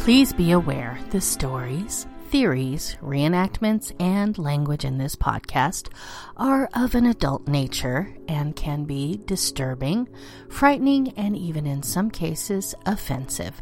Please 0.00 0.32
be 0.32 0.52
aware 0.52 0.98
the 1.10 1.20
stories, 1.20 2.06
theories, 2.30 2.96
reenactments, 3.02 3.92
and 4.00 4.38
language 4.38 4.86
in 4.86 4.96
this 4.96 5.14
podcast 5.14 5.90
are 6.38 6.70
of 6.72 6.94
an 6.94 7.04
adult 7.04 7.46
nature 7.46 8.08
and 8.26 8.56
can 8.56 8.84
be 8.84 9.20
disturbing, 9.26 10.08
frightening, 10.48 11.10
and 11.18 11.36
even 11.36 11.66
in 11.66 11.82
some 11.82 12.10
cases 12.10 12.74
offensive. 12.86 13.60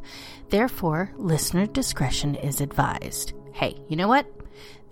Therefore, 0.48 1.12
listener 1.16 1.66
discretion 1.66 2.37
is 2.37 2.61
advised. 2.61 3.32
Hey, 3.52 3.77
you 3.89 3.96
know 3.96 4.09
what? 4.09 4.32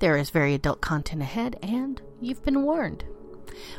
There 0.01 0.17
is 0.17 0.31
very 0.31 0.53
adult 0.55 0.81
content 0.81 1.23
ahead, 1.23 1.61
and 1.63 2.03
you've 2.21 2.43
been 2.43 2.65
warned. 2.65 3.05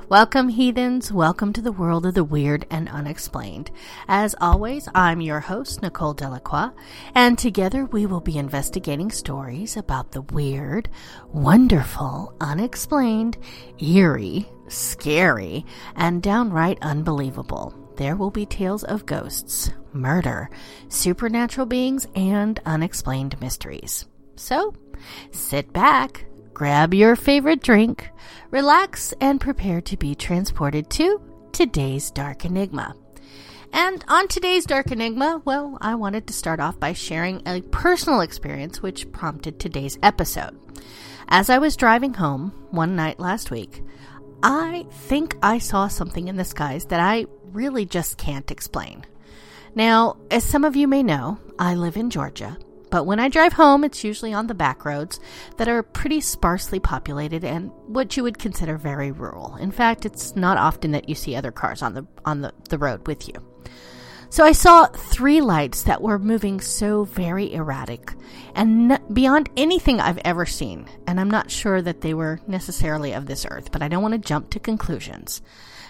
Welcome, 0.10 0.50
heathens. 0.50 1.12
Welcome 1.12 1.52
to 1.54 1.62
the 1.62 1.72
world 1.72 2.06
of 2.06 2.14
the 2.14 2.24
weird 2.24 2.66
and 2.72 2.88
unexplained. 2.90 3.72
As 4.08 4.36
always, 4.40 4.88
I'm 4.96 5.20
your 5.20 5.42
host, 5.42 5.82
Nicole 5.82 6.14
Delacroix, 6.14 6.70
and 7.14 7.38
together 7.38 7.86
we 7.86 8.06
will 8.06 8.22
be 8.22 8.38
investigating 8.38 9.12
stories 9.12 9.76
about 9.76 10.12
the 10.12 10.22
weird, 10.22 10.90
wonderful, 11.34 12.34
unexplained, 12.40 13.38
eerie, 13.80 14.48
scary, 14.68 15.66
and 15.96 16.24
downright 16.24 16.78
unbelievable. 16.82 17.74
There 17.98 18.16
will 18.16 18.32
be 18.32 18.46
tales 18.46 18.84
of 18.84 19.06
ghosts, 19.06 19.72
murder, 19.92 20.50
supernatural 20.88 21.66
beings, 21.66 22.08
and 22.16 22.60
unexplained 22.66 23.40
mysteries. 23.42 24.06
So, 24.36 24.74
sit 25.32 25.74
back, 25.74 26.26
grab 26.58 26.92
your 26.92 27.16
favorite 27.16 27.62
drink, 27.62 28.10
relax, 28.50 29.14
and 29.22 29.40
prepare 29.40 29.80
to 29.80 29.96
be 29.96 30.16
transported 30.16 30.90
to 30.90 31.22
today's 31.52 32.10
Dark 32.10 32.46
Enigma. 32.46 32.96
And 33.72 34.04
on 34.08 34.28
today's 34.28 34.66
Dark 34.66 34.92
Enigma, 34.92 35.44
well, 35.46 35.78
I 35.82 35.94
wanted 35.94 36.26
to 36.26 36.34
start 36.34 36.60
off 36.60 36.80
by 36.80 36.94
sharing 36.94 37.44
a 37.46 37.62
personal 37.62 38.22
experience 38.22 38.82
which 38.82 39.12
prompted 39.12 39.60
today's 39.60 40.00
episode. 40.02 40.60
As 41.28 41.52
I 41.52 41.60
was 41.60 41.76
driving 41.78 42.16
home 42.16 42.50
one 42.72 42.96
night 42.96 43.20
last 43.20 43.52
week, 43.52 43.84
I 44.42 44.88
think 44.90 45.38
I 45.44 45.60
saw 45.60 45.88
something 45.88 46.28
in 46.28 46.38
the 46.38 46.44
skies 46.44 46.86
that 46.86 47.00
I 47.00 47.28
really 47.52 47.86
just 47.86 48.18
can't 48.18 48.50
explain. 48.50 49.06
Now, 49.76 50.18
as 50.32 50.44
some 50.44 50.66
of 50.66 50.76
you 50.76 50.88
may 50.88 51.04
know, 51.04 51.38
I 51.60 51.76
live 51.76 51.98
in 51.98 52.10
Georgia, 52.10 52.58
but 52.90 53.06
when 53.06 53.20
I 53.20 53.30
drive 53.30 53.54
home, 53.54 53.84
it's 53.84 54.04
usually 54.04 54.34
on 54.34 54.48
the 54.48 54.54
back 54.54 54.86
roads 54.86 55.20
that 55.58 55.68
are 55.68 55.84
pretty 55.84 56.22
sparsely 56.22 56.80
populated 56.80 57.44
and 57.44 57.72
what 57.88 58.16
you 58.16 58.24
would 58.24 58.40
consider 58.40 58.78
very 58.78 59.12
rural. 59.12 59.56
In 59.56 59.72
fact, 59.72 60.06
it's 60.06 60.36
not 60.36 60.58
often 60.58 60.92
that 60.92 61.10
you 61.10 61.16
see 61.16 61.36
other 61.36 61.52
cars 61.52 61.82
on 61.82 61.94
the 61.94 62.08
on 62.26 62.42
the, 62.42 62.54
the 62.70 62.78
road 62.78 63.08
with 63.08 63.28
you. 63.28 63.36
So 64.30 64.44
I 64.44 64.52
saw 64.52 64.88
three 64.88 65.40
lights 65.40 65.84
that 65.84 66.02
were 66.02 66.20
moving 66.20 66.60
so 66.60 67.06
very 67.06 67.54
erratic 67.54 68.14
and 68.56 68.92
n- 68.92 69.04
beyond 69.14 69.50
anything 69.56 70.02
I've 70.02 70.20
ever 70.26 70.46
seen. 70.46 70.86
And 71.08 71.20
I'm 71.20 71.32
not 71.32 71.50
sure 71.50 71.82
that 71.82 72.02
they 72.02 72.14
were 72.14 72.42
necessarily 72.46 73.14
of 73.14 73.26
this 73.26 73.46
earth, 73.50 73.72
but 73.72 73.82
I 73.82 73.88
don't 73.88 74.02
want 74.02 74.14
to 74.14 74.28
jump 74.28 74.50
to 74.50 74.60
conclusions. 74.60 75.42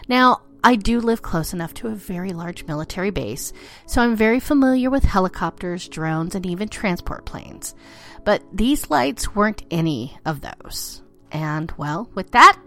Now, 0.07 0.41
I 0.63 0.75
do 0.75 0.99
live 0.99 1.21
close 1.21 1.53
enough 1.53 1.73
to 1.75 1.87
a 1.87 1.95
very 1.95 2.31
large 2.31 2.65
military 2.65 3.11
base, 3.11 3.53
so 3.85 4.01
I'm 4.01 4.15
very 4.15 4.39
familiar 4.39 4.89
with 4.89 5.03
helicopters, 5.03 5.87
drones, 5.87 6.35
and 6.35 6.45
even 6.45 6.67
transport 6.67 7.25
planes. 7.25 7.75
But 8.25 8.43
these 8.51 8.89
lights 8.89 9.33
weren't 9.35 9.63
any 9.71 10.17
of 10.25 10.41
those. 10.41 11.01
And, 11.31 11.71
well, 11.77 12.09
with 12.15 12.31
that, 12.31 12.57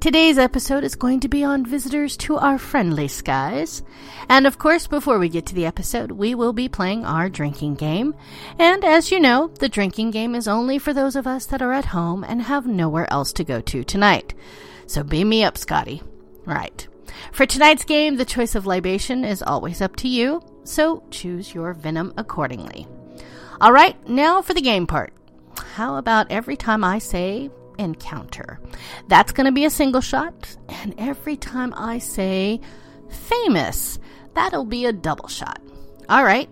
today's 0.00 0.38
episode 0.38 0.82
is 0.82 0.94
going 0.94 1.20
to 1.20 1.28
be 1.28 1.44
on 1.44 1.66
visitors 1.66 2.16
to 2.18 2.38
our 2.38 2.58
friendly 2.58 3.06
skies. 3.06 3.82
And, 4.30 4.46
of 4.46 4.58
course, 4.58 4.86
before 4.86 5.18
we 5.18 5.28
get 5.28 5.46
to 5.46 5.54
the 5.54 5.66
episode, 5.66 6.12
we 6.12 6.34
will 6.34 6.54
be 6.54 6.68
playing 6.68 7.04
our 7.04 7.28
drinking 7.28 7.74
game. 7.74 8.14
And, 8.58 8.84
as 8.84 9.10
you 9.10 9.20
know, 9.20 9.48
the 9.58 9.68
drinking 9.68 10.10
game 10.10 10.34
is 10.34 10.48
only 10.48 10.78
for 10.78 10.94
those 10.94 11.16
of 11.16 11.26
us 11.26 11.44
that 11.46 11.62
are 11.62 11.72
at 11.72 11.86
home 11.86 12.24
and 12.24 12.42
have 12.42 12.66
nowhere 12.66 13.10
else 13.12 13.32
to 13.34 13.44
go 13.44 13.60
to 13.60 13.84
tonight. 13.84 14.32
So 14.86 15.02
beam 15.02 15.28
me 15.28 15.44
up, 15.44 15.58
Scotty. 15.58 16.02
Right. 16.46 16.87
For 17.32 17.46
tonight's 17.46 17.84
game, 17.84 18.16
the 18.16 18.24
choice 18.24 18.54
of 18.54 18.66
libation 18.66 19.24
is 19.24 19.42
always 19.42 19.80
up 19.80 19.96
to 19.96 20.08
you, 20.08 20.42
so 20.64 21.02
choose 21.10 21.54
your 21.54 21.72
venom 21.72 22.12
accordingly. 22.16 22.86
All 23.60 23.72
right, 23.72 23.96
now 24.08 24.42
for 24.42 24.54
the 24.54 24.60
game 24.60 24.86
part. 24.86 25.12
How 25.74 25.96
about 25.96 26.30
every 26.30 26.56
time 26.56 26.84
I 26.84 26.98
say 26.98 27.50
encounter? 27.78 28.60
That's 29.08 29.32
going 29.32 29.46
to 29.46 29.52
be 29.52 29.64
a 29.64 29.70
single 29.70 30.00
shot, 30.00 30.56
and 30.68 30.94
every 30.98 31.36
time 31.36 31.74
I 31.76 31.98
say 31.98 32.60
famous, 33.08 33.98
that'll 34.34 34.64
be 34.64 34.86
a 34.86 34.92
double 34.92 35.28
shot. 35.28 35.60
All 36.08 36.24
right, 36.24 36.48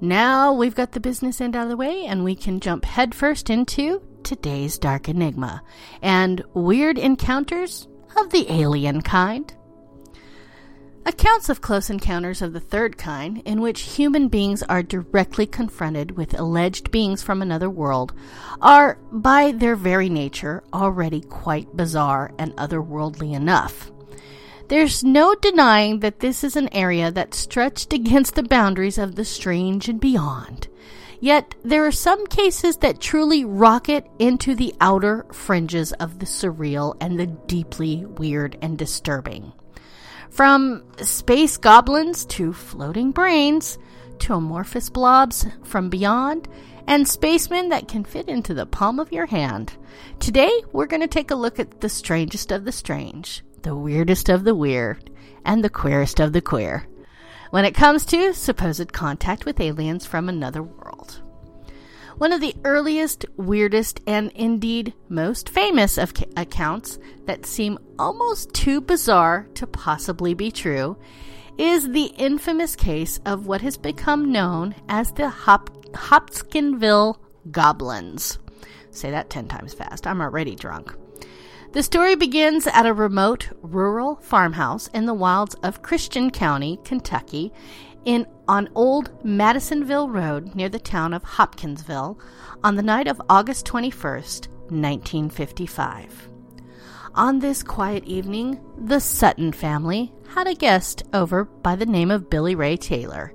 now 0.00 0.52
we've 0.52 0.74
got 0.74 0.92
the 0.92 1.00
business 1.00 1.40
end 1.40 1.56
out 1.56 1.64
of 1.64 1.68
the 1.70 1.76
way, 1.76 2.06
and 2.06 2.24
we 2.24 2.34
can 2.34 2.60
jump 2.60 2.84
headfirst 2.84 3.50
into 3.50 4.02
today's 4.22 4.78
Dark 4.78 5.08
Enigma 5.08 5.62
and 6.02 6.44
weird 6.54 6.98
encounters 6.98 7.88
of 8.16 8.30
the 8.30 8.50
alien 8.52 9.02
kind. 9.02 9.52
Accounts 11.10 11.48
of 11.48 11.60
close 11.60 11.90
encounters 11.90 12.40
of 12.40 12.52
the 12.52 12.60
third 12.60 12.96
kind, 12.96 13.42
in 13.44 13.60
which 13.60 13.80
human 13.80 14.28
beings 14.28 14.62
are 14.62 14.80
directly 14.80 15.44
confronted 15.44 16.16
with 16.16 16.38
alleged 16.38 16.92
beings 16.92 17.20
from 17.20 17.42
another 17.42 17.68
world, 17.68 18.12
are, 18.62 18.96
by 19.10 19.50
their 19.50 19.74
very 19.74 20.08
nature, 20.08 20.62
already 20.72 21.20
quite 21.20 21.76
bizarre 21.76 22.30
and 22.38 22.54
otherworldly 22.54 23.34
enough. 23.34 23.90
There's 24.68 25.02
no 25.02 25.34
denying 25.34 25.98
that 25.98 26.20
this 26.20 26.44
is 26.44 26.54
an 26.54 26.72
area 26.72 27.10
that 27.10 27.34
stretched 27.34 27.92
against 27.92 28.36
the 28.36 28.44
boundaries 28.44 28.96
of 28.96 29.16
the 29.16 29.24
strange 29.24 29.88
and 29.88 30.00
beyond. 30.00 30.68
Yet 31.18 31.56
there 31.64 31.84
are 31.84 31.92
some 31.92 32.24
cases 32.28 32.76
that 32.76 33.00
truly 33.00 33.44
rocket 33.44 34.06
into 34.20 34.54
the 34.54 34.76
outer 34.80 35.26
fringes 35.32 35.90
of 35.94 36.20
the 36.20 36.26
surreal 36.26 36.96
and 37.00 37.18
the 37.18 37.26
deeply 37.26 38.04
weird 38.04 38.56
and 38.62 38.78
disturbing. 38.78 39.52
From 40.30 40.84
space 40.98 41.56
goblins 41.56 42.24
to 42.26 42.52
floating 42.52 43.10
brains 43.10 43.78
to 44.20 44.34
amorphous 44.34 44.88
blobs 44.88 45.46
from 45.64 45.90
beyond 45.90 46.48
and 46.86 47.06
spacemen 47.06 47.68
that 47.70 47.88
can 47.88 48.04
fit 48.04 48.28
into 48.28 48.54
the 48.54 48.66
palm 48.66 48.98
of 48.98 49.12
your 49.12 49.26
hand. 49.26 49.72
Today, 50.18 50.50
we're 50.72 50.86
going 50.86 51.02
to 51.02 51.08
take 51.08 51.30
a 51.30 51.36
look 51.36 51.58
at 51.58 51.80
the 51.80 51.88
strangest 51.88 52.52
of 52.52 52.64
the 52.64 52.72
strange, 52.72 53.42
the 53.62 53.76
weirdest 53.76 54.28
of 54.28 54.44
the 54.44 54.54
weird, 54.54 55.10
and 55.44 55.62
the 55.62 55.70
queerest 55.70 56.20
of 56.20 56.32
the 56.32 56.40
queer 56.40 56.86
when 57.50 57.64
it 57.64 57.74
comes 57.74 58.04
to 58.06 58.32
supposed 58.32 58.92
contact 58.92 59.44
with 59.44 59.60
aliens 59.60 60.06
from 60.06 60.28
another 60.28 60.62
world. 60.62 61.20
One 62.20 62.34
of 62.34 62.42
the 62.42 62.54
earliest, 62.66 63.24
weirdest, 63.38 64.00
and 64.06 64.30
indeed 64.34 64.92
most 65.08 65.48
famous 65.48 65.96
of 65.96 66.12
ca- 66.12 66.26
accounts 66.36 66.98
that 67.24 67.46
seem 67.46 67.78
almost 67.98 68.52
too 68.52 68.82
bizarre 68.82 69.48
to 69.54 69.66
possibly 69.66 70.34
be 70.34 70.50
true 70.50 70.98
is 71.56 71.88
the 71.88 72.12
infamous 72.18 72.76
case 72.76 73.20
of 73.24 73.46
what 73.46 73.62
has 73.62 73.78
become 73.78 74.30
known 74.30 74.74
as 74.86 75.12
the 75.12 75.30
Hop- 75.30 75.70
Hopkinsville 75.96 77.18
Goblins. 77.50 78.38
Say 78.90 79.10
that 79.10 79.30
10 79.30 79.48
times 79.48 79.72
fast. 79.72 80.06
I'm 80.06 80.20
already 80.20 80.54
drunk. 80.54 80.94
The 81.72 81.82
story 81.82 82.16
begins 82.16 82.66
at 82.66 82.84
a 82.84 82.92
remote 82.92 83.48
rural 83.62 84.16
farmhouse 84.16 84.88
in 84.88 85.06
the 85.06 85.14
wilds 85.14 85.54
of 85.62 85.80
Christian 85.80 86.30
County, 86.30 86.80
Kentucky, 86.84 87.50
in 88.04 88.26
on 88.48 88.68
Old 88.74 89.24
Madisonville 89.24 90.08
Road 90.08 90.54
near 90.54 90.68
the 90.68 90.78
town 90.78 91.12
of 91.12 91.22
Hopkinsville 91.22 92.18
on 92.64 92.76
the 92.76 92.82
night 92.82 93.06
of 93.06 93.20
August 93.28 93.66
21st, 93.66 94.48
1955. 94.70 96.28
On 97.14 97.40
this 97.40 97.62
quiet 97.62 98.04
evening, 98.04 98.60
the 98.78 99.00
Sutton 99.00 99.52
family 99.52 100.12
had 100.34 100.46
a 100.46 100.54
guest 100.54 101.02
over 101.12 101.44
by 101.44 101.74
the 101.74 101.86
name 101.86 102.10
of 102.10 102.30
Billy 102.30 102.54
Ray 102.54 102.76
Taylor, 102.76 103.34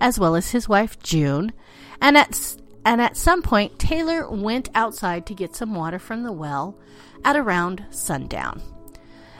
as 0.00 0.18
well 0.18 0.36
as 0.36 0.52
his 0.52 0.68
wife 0.68 0.98
June, 1.00 1.52
and 2.00 2.16
at 2.16 2.56
and 2.84 3.00
at 3.00 3.16
some 3.16 3.42
point 3.42 3.80
Taylor 3.80 4.30
went 4.30 4.68
outside 4.74 5.26
to 5.26 5.34
get 5.34 5.56
some 5.56 5.74
water 5.74 5.98
from 5.98 6.22
the 6.22 6.32
well 6.32 6.78
at 7.24 7.34
around 7.34 7.84
sundown. 7.90 8.62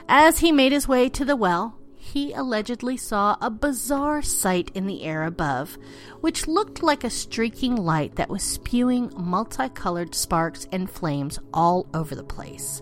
As 0.09 0.41
he 0.41 0.51
made 0.51 0.73
his 0.73 0.89
way 0.89 1.09
to 1.11 1.25
the 1.25 1.37
well, 1.37 1.76
he 2.13 2.33
allegedly 2.33 2.97
saw 2.97 3.37
a 3.41 3.51
bizarre 3.51 4.23
sight 4.23 4.71
in 4.75 4.87
the 4.87 5.03
air 5.03 5.25
above, 5.25 5.77
which 6.21 6.47
looked 6.47 6.83
like 6.83 7.03
a 7.03 7.11
streaking 7.11 7.75
light 7.75 8.15
that 8.15 8.31
was 8.31 8.45
spewing 8.45 9.13
multicolored 9.17 10.15
sparks 10.15 10.69
and 10.71 10.89
flames 10.89 11.41
all 11.53 11.87
over 11.93 12.15
the 12.15 12.23
place. 12.23 12.81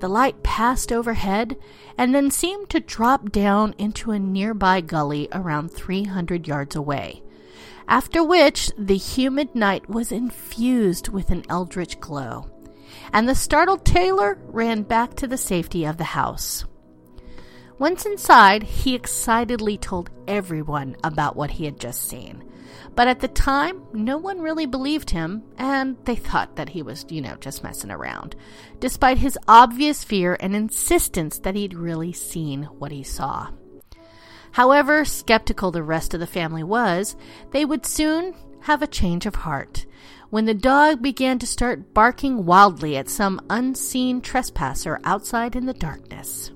The 0.00 0.08
light 0.08 0.42
passed 0.42 0.92
overhead 0.92 1.56
and 1.96 2.14
then 2.14 2.30
seemed 2.30 2.68
to 2.70 2.80
drop 2.80 3.32
down 3.32 3.74
into 3.78 4.10
a 4.10 4.18
nearby 4.18 4.82
gully 4.82 5.28
around 5.32 5.70
300 5.70 6.46
yards 6.46 6.76
away. 6.76 7.22
After 7.88 8.22
which, 8.22 8.70
the 8.76 8.98
humid 8.98 9.54
night 9.54 9.88
was 9.88 10.12
infused 10.12 11.08
with 11.08 11.30
an 11.30 11.44
eldritch 11.48 11.98
glow, 12.00 12.50
and 13.14 13.26
the 13.26 13.34
startled 13.34 13.86
Taylor 13.86 14.38
ran 14.46 14.82
back 14.82 15.14
to 15.16 15.26
the 15.26 15.38
safety 15.38 15.84
of 15.86 15.96
the 15.96 16.04
house. 16.04 16.64
Once 17.82 18.06
inside, 18.06 18.62
he 18.62 18.94
excitedly 18.94 19.76
told 19.76 20.08
everyone 20.28 20.94
about 21.02 21.34
what 21.34 21.50
he 21.50 21.64
had 21.64 21.80
just 21.80 22.08
seen. 22.08 22.48
But 22.94 23.08
at 23.08 23.18
the 23.18 23.26
time, 23.26 23.82
no 23.92 24.18
one 24.18 24.40
really 24.40 24.66
believed 24.66 25.10
him, 25.10 25.42
and 25.58 25.96
they 26.04 26.14
thought 26.14 26.54
that 26.54 26.68
he 26.68 26.80
was, 26.80 27.04
you 27.08 27.20
know, 27.20 27.34
just 27.40 27.64
messing 27.64 27.90
around, 27.90 28.36
despite 28.78 29.18
his 29.18 29.36
obvious 29.48 30.04
fear 30.04 30.36
and 30.38 30.54
insistence 30.54 31.40
that 31.40 31.56
he'd 31.56 31.74
really 31.74 32.12
seen 32.12 32.66
what 32.78 32.92
he 32.92 33.02
saw. 33.02 33.48
However 34.52 35.04
skeptical 35.04 35.72
the 35.72 35.82
rest 35.82 36.14
of 36.14 36.20
the 36.20 36.26
family 36.28 36.62
was, 36.62 37.16
they 37.50 37.64
would 37.64 37.84
soon 37.84 38.32
have 38.60 38.82
a 38.82 38.86
change 38.86 39.26
of 39.26 39.34
heart 39.34 39.86
when 40.30 40.44
the 40.44 40.54
dog 40.54 41.02
began 41.02 41.40
to 41.40 41.48
start 41.48 41.92
barking 41.92 42.46
wildly 42.46 42.96
at 42.96 43.08
some 43.08 43.44
unseen 43.50 44.20
trespasser 44.20 45.00
outside 45.02 45.56
in 45.56 45.66
the 45.66 45.74
darkness. 45.74 46.52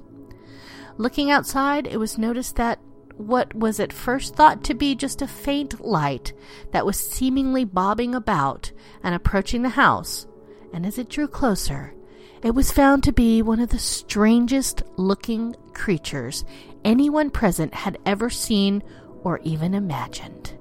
Looking 0.98 1.30
outside, 1.30 1.86
it 1.86 1.98
was 1.98 2.18
noticed 2.18 2.56
that 2.56 2.78
what 3.16 3.54
was 3.54 3.80
at 3.80 3.92
first 3.92 4.34
thought 4.34 4.62
to 4.64 4.74
be 4.74 4.94
just 4.94 5.22
a 5.22 5.26
faint 5.26 5.84
light 5.84 6.32
that 6.72 6.86
was 6.86 6.98
seemingly 6.98 7.64
bobbing 7.64 8.14
about 8.14 8.72
and 9.02 9.14
approaching 9.14 9.62
the 9.62 9.70
house, 9.70 10.26
and 10.72 10.84
as 10.84 10.98
it 10.98 11.08
drew 11.08 11.28
closer, 11.28 11.94
it 12.42 12.54
was 12.54 12.70
found 12.70 13.02
to 13.02 13.12
be 13.12 13.42
one 13.42 13.60
of 13.60 13.70
the 13.70 13.78
strangest 13.78 14.82
looking 14.96 15.56
creatures 15.72 16.44
anyone 16.84 17.30
present 17.30 17.74
had 17.74 17.98
ever 18.04 18.30
seen 18.30 18.82
or 19.24 19.40
even 19.42 19.74
imagined. 19.74 20.56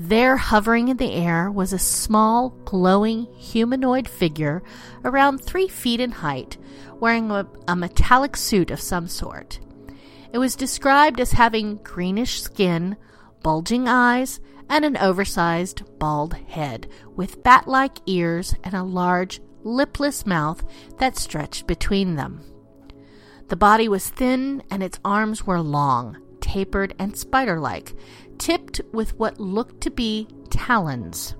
There, 0.00 0.36
hovering 0.36 0.86
in 0.86 0.98
the 0.98 1.12
air, 1.12 1.50
was 1.50 1.72
a 1.72 1.78
small, 1.78 2.50
glowing 2.64 3.26
humanoid 3.34 4.06
figure 4.06 4.62
around 5.04 5.38
three 5.38 5.66
feet 5.66 5.98
in 5.98 6.12
height, 6.12 6.56
wearing 7.00 7.32
a, 7.32 7.48
a 7.66 7.74
metallic 7.74 8.36
suit 8.36 8.70
of 8.70 8.80
some 8.80 9.08
sort. 9.08 9.58
It 10.32 10.38
was 10.38 10.54
described 10.54 11.18
as 11.18 11.32
having 11.32 11.76
greenish 11.82 12.40
skin, 12.40 12.96
bulging 13.42 13.88
eyes, 13.88 14.38
and 14.68 14.84
an 14.84 14.96
oversized 14.98 15.82
bald 15.98 16.34
head 16.34 16.88
with 17.16 17.42
bat 17.42 17.66
like 17.66 17.98
ears 18.06 18.54
and 18.62 18.74
a 18.74 18.84
large, 18.84 19.40
lipless 19.64 20.24
mouth 20.24 20.62
that 20.98 21.16
stretched 21.16 21.66
between 21.66 22.14
them. 22.14 22.44
The 23.48 23.56
body 23.56 23.88
was 23.88 24.10
thin 24.10 24.62
and 24.70 24.80
its 24.80 25.00
arms 25.04 25.44
were 25.44 25.60
long, 25.60 26.18
tapered, 26.40 26.94
and 26.98 27.16
spider 27.16 27.58
like, 27.58 27.94
tipped 28.38 28.80
with 28.92 29.18
what 29.18 29.40
looked 29.40 29.80
to 29.82 29.90
be 29.90 30.28
talons. 30.50 31.34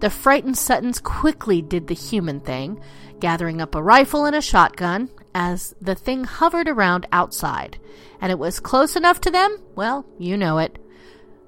The 0.00 0.10
frightened 0.10 0.58
Suttons 0.58 1.00
quickly 1.00 1.62
did 1.62 1.86
the 1.86 1.94
human 1.94 2.40
thing, 2.40 2.80
gathering 3.18 3.60
up 3.60 3.74
a 3.74 3.82
rifle 3.82 4.26
and 4.26 4.36
a 4.36 4.42
shotgun 4.42 5.08
as 5.34 5.74
the 5.80 5.94
thing 5.94 6.24
hovered 6.24 6.68
around 6.68 7.06
outside. 7.12 7.78
And 8.20 8.30
it 8.30 8.38
was 8.38 8.60
close 8.60 8.96
enough 8.96 9.20
to 9.22 9.30
them, 9.30 9.56
well, 9.74 10.04
you 10.18 10.36
know 10.36 10.58
it. 10.58 10.78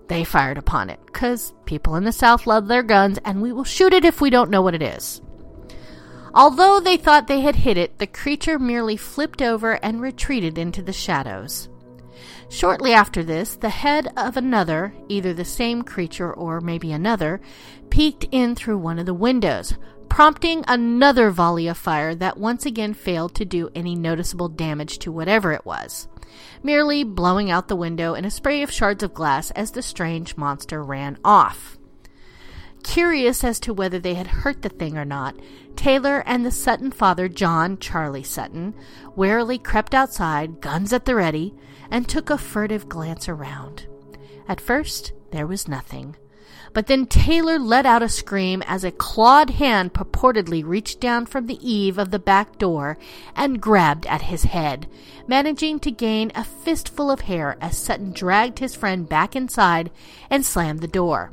They 0.08 0.24
fired 0.24 0.56
upon 0.56 0.88
it, 0.88 0.98
because 1.04 1.52
people 1.66 1.96
in 1.96 2.04
the 2.04 2.12
South 2.12 2.46
love 2.46 2.68
their 2.68 2.82
guns, 2.82 3.18
and 3.24 3.42
we 3.42 3.52
will 3.52 3.64
shoot 3.64 3.92
it 3.92 4.06
if 4.06 4.20
we 4.20 4.30
don't 4.30 4.50
know 4.50 4.62
what 4.62 4.74
it 4.74 4.82
is. 4.82 5.20
Although 6.34 6.80
they 6.80 6.96
thought 6.96 7.26
they 7.26 7.40
had 7.40 7.56
hit 7.56 7.76
it, 7.76 7.98
the 7.98 8.06
creature 8.06 8.58
merely 8.58 8.96
flipped 8.96 9.42
over 9.42 9.72
and 9.72 10.00
retreated 10.00 10.56
into 10.56 10.82
the 10.82 10.92
shadows. 10.92 11.68
Shortly 12.50 12.92
after 12.94 13.22
this, 13.22 13.56
the 13.56 13.68
head 13.68 14.08
of 14.16 14.36
another, 14.36 14.94
either 15.08 15.34
the 15.34 15.44
same 15.44 15.82
creature 15.82 16.32
or 16.32 16.60
maybe 16.60 16.92
another, 16.92 17.40
peeked 17.90 18.24
in 18.30 18.54
through 18.54 18.78
one 18.78 18.98
of 18.98 19.06
the 19.06 19.14
windows, 19.14 19.74
prompting 20.08 20.64
another 20.66 21.30
volley 21.30 21.68
of 21.68 21.76
fire 21.76 22.14
that 22.14 22.38
once 22.38 22.64
again 22.64 22.94
failed 22.94 23.34
to 23.34 23.44
do 23.44 23.68
any 23.74 23.94
noticeable 23.94 24.48
damage 24.48 24.98
to 25.00 25.12
whatever 25.12 25.52
it 25.52 25.66
was, 25.66 26.08
merely 26.62 27.04
blowing 27.04 27.50
out 27.50 27.68
the 27.68 27.76
window 27.76 28.14
in 28.14 28.24
a 28.24 28.30
spray 28.30 28.62
of 28.62 28.70
shards 28.70 29.02
of 29.02 29.12
glass 29.12 29.50
as 29.50 29.72
the 29.72 29.82
strange 29.82 30.36
monster 30.36 30.82
ran 30.82 31.18
off. 31.24 31.76
Curious 32.82 33.44
as 33.44 33.60
to 33.60 33.74
whether 33.74 33.98
they 33.98 34.14
had 34.14 34.26
hurt 34.26 34.62
the 34.62 34.70
thing 34.70 34.96
or 34.96 35.04
not, 35.04 35.36
Taylor 35.76 36.22
and 36.26 36.46
the 36.46 36.50
Sutton 36.50 36.90
father, 36.90 37.28
John 37.28 37.78
Charlie 37.78 38.22
Sutton, 38.22 38.74
warily 39.14 39.58
crept 39.58 39.94
outside, 39.94 40.60
guns 40.60 40.92
at 40.92 41.04
the 41.04 41.14
ready, 41.14 41.54
and 41.90 42.08
took 42.08 42.30
a 42.30 42.38
furtive 42.38 42.88
glance 42.88 43.28
around. 43.28 43.86
At 44.48 44.60
first, 44.60 45.12
there 45.30 45.46
was 45.46 45.68
nothing. 45.68 46.16
But 46.72 46.86
then 46.86 47.06
Taylor 47.06 47.58
let 47.58 47.86
out 47.86 48.02
a 48.02 48.08
scream 48.08 48.62
as 48.66 48.84
a 48.84 48.90
clawed 48.90 49.50
hand 49.50 49.94
purportedly 49.94 50.64
reached 50.64 51.00
down 51.00 51.26
from 51.26 51.46
the 51.46 51.58
eave 51.60 51.98
of 51.98 52.10
the 52.10 52.18
back 52.18 52.58
door 52.58 52.98
and 53.34 53.60
grabbed 53.60 54.06
at 54.06 54.22
his 54.22 54.44
head, 54.44 54.86
managing 55.26 55.80
to 55.80 55.90
gain 55.90 56.30
a 56.34 56.44
fistful 56.44 57.10
of 57.10 57.22
hair 57.22 57.56
as 57.60 57.76
Sutton 57.76 58.12
dragged 58.12 58.58
his 58.58 58.74
friend 58.74 59.08
back 59.08 59.34
inside 59.34 59.90
and 60.30 60.44
slammed 60.44 60.80
the 60.80 60.88
door. 60.88 61.32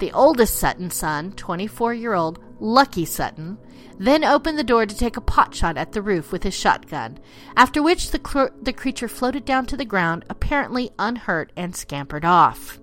The 0.00 0.12
oldest 0.12 0.54
Sutton 0.54 0.90
son, 0.90 1.32
24 1.32 1.92
year 1.92 2.14
old 2.14 2.38
Lucky 2.58 3.04
Sutton, 3.04 3.58
then 3.98 4.24
opened 4.24 4.58
the 4.58 4.64
door 4.64 4.86
to 4.86 4.96
take 4.96 5.18
a 5.18 5.20
pot 5.20 5.54
shot 5.54 5.76
at 5.76 5.92
the 5.92 6.00
roof 6.00 6.32
with 6.32 6.42
his 6.42 6.54
shotgun, 6.54 7.18
after 7.54 7.82
which 7.82 8.10
the, 8.10 8.18
cr- 8.18 8.46
the 8.62 8.72
creature 8.72 9.08
floated 9.08 9.44
down 9.44 9.66
to 9.66 9.76
the 9.76 9.84
ground, 9.84 10.24
apparently 10.30 10.90
unhurt, 10.98 11.52
and 11.54 11.76
scampered 11.76 12.24
off. 12.24 12.80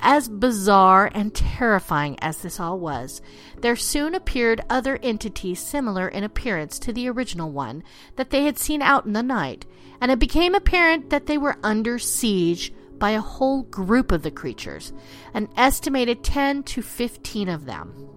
As 0.00 0.28
bizarre 0.28 1.10
and 1.14 1.34
terrifying 1.34 2.18
as 2.20 2.42
this 2.42 2.60
all 2.60 2.78
was, 2.78 3.22
there 3.62 3.76
soon 3.76 4.14
appeared 4.14 4.60
other 4.68 4.98
entities 5.02 5.58
similar 5.58 6.06
in 6.06 6.22
appearance 6.22 6.78
to 6.80 6.92
the 6.92 7.08
original 7.08 7.50
one 7.50 7.82
that 8.16 8.28
they 8.28 8.44
had 8.44 8.58
seen 8.58 8.82
out 8.82 9.06
in 9.06 9.14
the 9.14 9.22
night, 9.22 9.64
and 10.02 10.10
it 10.10 10.18
became 10.18 10.54
apparent 10.54 11.08
that 11.08 11.24
they 11.24 11.38
were 11.38 11.56
under 11.62 11.98
siege 11.98 12.74
by 13.00 13.10
a 13.10 13.20
whole 13.20 13.64
group 13.64 14.12
of 14.12 14.22
the 14.22 14.30
creatures, 14.30 14.92
an 15.34 15.48
estimated 15.56 16.22
10 16.22 16.62
to 16.62 16.82
15 16.82 17.48
of 17.48 17.64
them. 17.64 18.10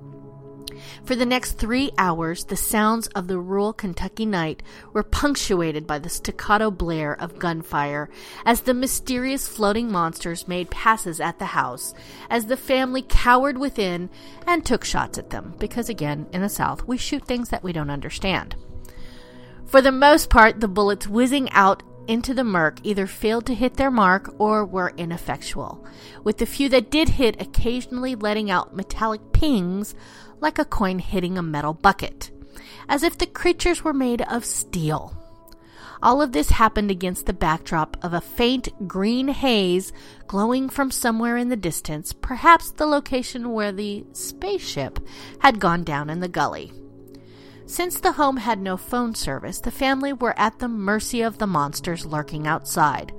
For 1.04 1.16
the 1.16 1.26
next 1.26 1.54
three 1.54 1.92
hours, 1.98 2.46
the 2.46 2.56
sounds 2.56 3.08
of 3.08 3.28
the 3.28 3.40
rural 3.40 3.74
Kentucky 3.74 4.26
night 4.26 4.64
were 4.92 5.04
punctuated 5.04 5.88
by 5.88 6.00
the 6.00 6.10
staccato 6.10 6.72
blare 6.72 7.20
of 7.20 7.40
gunfire 7.40 8.10
as 8.46 8.62
the 8.62 8.74
mysterious 8.74 9.48
floating 9.48 9.92
monsters 9.92 10.48
made 10.48 10.70
passes 10.70 11.20
at 11.20 11.40
the 11.40 11.46
house, 11.46 11.94
as 12.30 12.46
the 12.46 12.58
family 12.58 13.02
cowered 13.02 13.58
within 13.58 14.10
and 14.46 14.66
took 14.66 14.84
shots 14.84 15.18
at 15.18 15.30
them, 15.30 15.54
because 15.60 15.90
again, 15.90 16.28
in 16.34 16.42
the 16.42 16.50
South, 16.50 16.88
we 16.88 16.98
shoot 16.98 17.26
things 17.26 17.50
that 17.50 17.64
we 17.64 17.74
don't 17.74 17.90
understand. 17.90 18.56
For 19.66 19.82
the 19.82 19.92
most 19.92 20.30
part, 20.30 20.60
the 20.60 20.68
bullets 20.68 21.08
whizzing 21.08 21.50
out 21.52 21.84
into 22.08 22.34
the 22.34 22.44
murk 22.44 22.80
either 22.84 23.08
failed 23.08 23.46
to 23.46 23.56
hit 23.56 23.76
their 23.76 23.92
mark 23.92 24.34
or 24.38 24.66
were 24.66 24.94
ineffectual, 24.98 25.86
with 26.24 26.38
the 26.38 26.46
few 26.46 26.70
that 26.70 26.92
did 26.92 27.10
hit 27.10 27.42
occasionally 27.42 28.16
letting 28.16 28.50
out 28.52 28.76
metallic 28.76 29.22
pings 29.32 29.96
like 30.40 30.60
a 30.60 30.66
coin 30.66 31.00
hitting 31.00 31.38
a 31.38 31.42
metal 31.42 31.74
bucket, 31.74 32.32
as 32.90 33.04
if 33.04 33.18
the 33.18 33.26
creatures 33.26 33.84
were 33.84 33.94
made 33.94 34.22
of 34.24 34.46
steel. 34.46 35.18
All 36.02 36.22
of 36.22 36.34
this 36.34 36.50
happened 36.50 36.92
against 36.92 37.28
the 37.28 37.34
backdrop 37.34 37.96
of 38.04 38.14
a 38.14 38.20
faint 38.20 38.88
green 38.90 39.30
haze 39.30 39.94
glowing 40.28 40.68
from 40.68 40.92
somewhere 40.92 41.38
in 41.38 41.48
the 41.48 41.56
distance, 41.56 42.12
perhaps 42.12 42.72
the 42.72 42.86
location 42.86 43.54
where 43.54 43.72
the 43.72 44.06
spaceship 44.12 45.00
had 45.40 45.62
gone 45.62 45.86
down 45.86 46.10
in 46.10 46.20
the 46.20 46.28
gully. 46.28 46.74
Since 47.66 48.00
the 48.00 48.14
home 48.14 48.38
had 48.38 48.60
no 48.60 48.76
phone 48.78 49.16
service, 49.16 49.60
the 49.60 49.72
family 49.72 50.12
were 50.14 50.38
at 50.38 50.60
the 50.60 50.68
mercy 50.68 51.22
of 51.22 51.38
the 51.38 51.48
monsters 51.48 52.06
lurking 52.06 52.46
outside, 52.46 53.14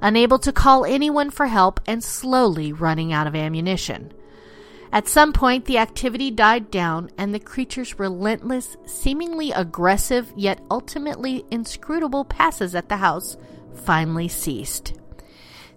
unable 0.00 0.38
to 0.38 0.52
call 0.52 0.84
anyone 0.84 1.30
for 1.30 1.46
help 1.46 1.80
and 1.86 2.02
slowly 2.02 2.72
running 2.72 3.12
out 3.12 3.26
of 3.26 3.34
ammunition. 3.34 4.12
At 4.92 5.08
some 5.08 5.32
point, 5.32 5.66
the 5.66 5.78
activity 5.78 6.30
died 6.30 6.70
down, 6.70 7.10
and 7.18 7.34
the 7.34 7.40
creature's 7.40 7.98
relentless, 7.98 8.76
seemingly 8.86 9.50
aggressive, 9.50 10.32
yet 10.34 10.60
ultimately 10.70 11.44
inscrutable 11.50 12.24
passes 12.24 12.74
at 12.74 12.88
the 12.88 12.96
house 12.96 13.36
finally 13.74 14.28
ceased. 14.28 14.94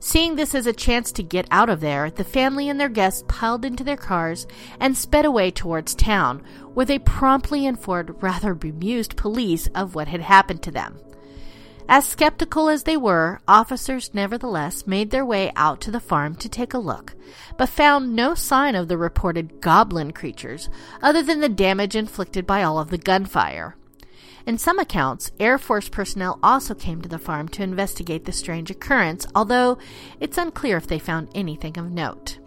Seeing 0.03 0.35
this 0.35 0.55
as 0.55 0.65
a 0.65 0.73
chance 0.73 1.11
to 1.11 1.21
get 1.21 1.45
out 1.51 1.69
of 1.69 1.79
there, 1.79 2.09
the 2.09 2.23
family 2.23 2.69
and 2.69 2.79
their 2.79 2.89
guests 2.89 3.23
piled 3.27 3.63
into 3.63 3.83
their 3.83 3.95
cars 3.95 4.47
and 4.79 4.97
sped 4.97 5.25
away 5.25 5.51
towards 5.51 5.93
town, 5.93 6.43
where 6.73 6.87
they 6.87 6.97
promptly 6.97 7.67
informed 7.67 8.15
rather 8.19 8.55
bemused 8.55 9.15
police 9.15 9.67
of 9.75 9.93
what 9.93 10.07
had 10.07 10.21
happened 10.21 10.63
to 10.63 10.71
them. 10.71 10.99
As 11.87 12.07
skeptical 12.07 12.67
as 12.67 12.81
they 12.81 12.97
were, 12.97 13.41
officers 13.47 14.11
nevertheless 14.11 14.87
made 14.87 15.11
their 15.11 15.25
way 15.25 15.51
out 15.55 15.79
to 15.81 15.91
the 15.91 15.99
farm 15.99 16.33
to 16.37 16.49
take 16.49 16.73
a 16.73 16.79
look, 16.79 17.13
but 17.57 17.69
found 17.69 18.15
no 18.15 18.33
sign 18.33 18.73
of 18.73 18.87
the 18.87 18.97
reported 18.97 19.61
goblin 19.61 20.13
creatures 20.13 20.67
other 21.03 21.21
than 21.21 21.41
the 21.41 21.49
damage 21.49 21.95
inflicted 21.95 22.47
by 22.47 22.63
all 22.63 22.79
of 22.79 22.89
the 22.89 22.97
gunfire. 22.97 23.75
In 24.45 24.57
some 24.57 24.79
accounts, 24.79 25.31
Air 25.39 25.57
Force 25.57 25.87
personnel 25.87 26.39
also 26.41 26.73
came 26.73 27.01
to 27.01 27.09
the 27.09 27.19
farm 27.19 27.47
to 27.49 27.63
investigate 27.63 28.25
the 28.25 28.31
strange 28.31 28.71
occurrence, 28.71 29.27
although 29.35 29.77
it's 30.19 30.37
unclear 30.37 30.77
if 30.77 30.87
they 30.87 30.99
found 30.99 31.29
anything 31.35 31.77
of 31.77 31.91
note. 31.91 32.39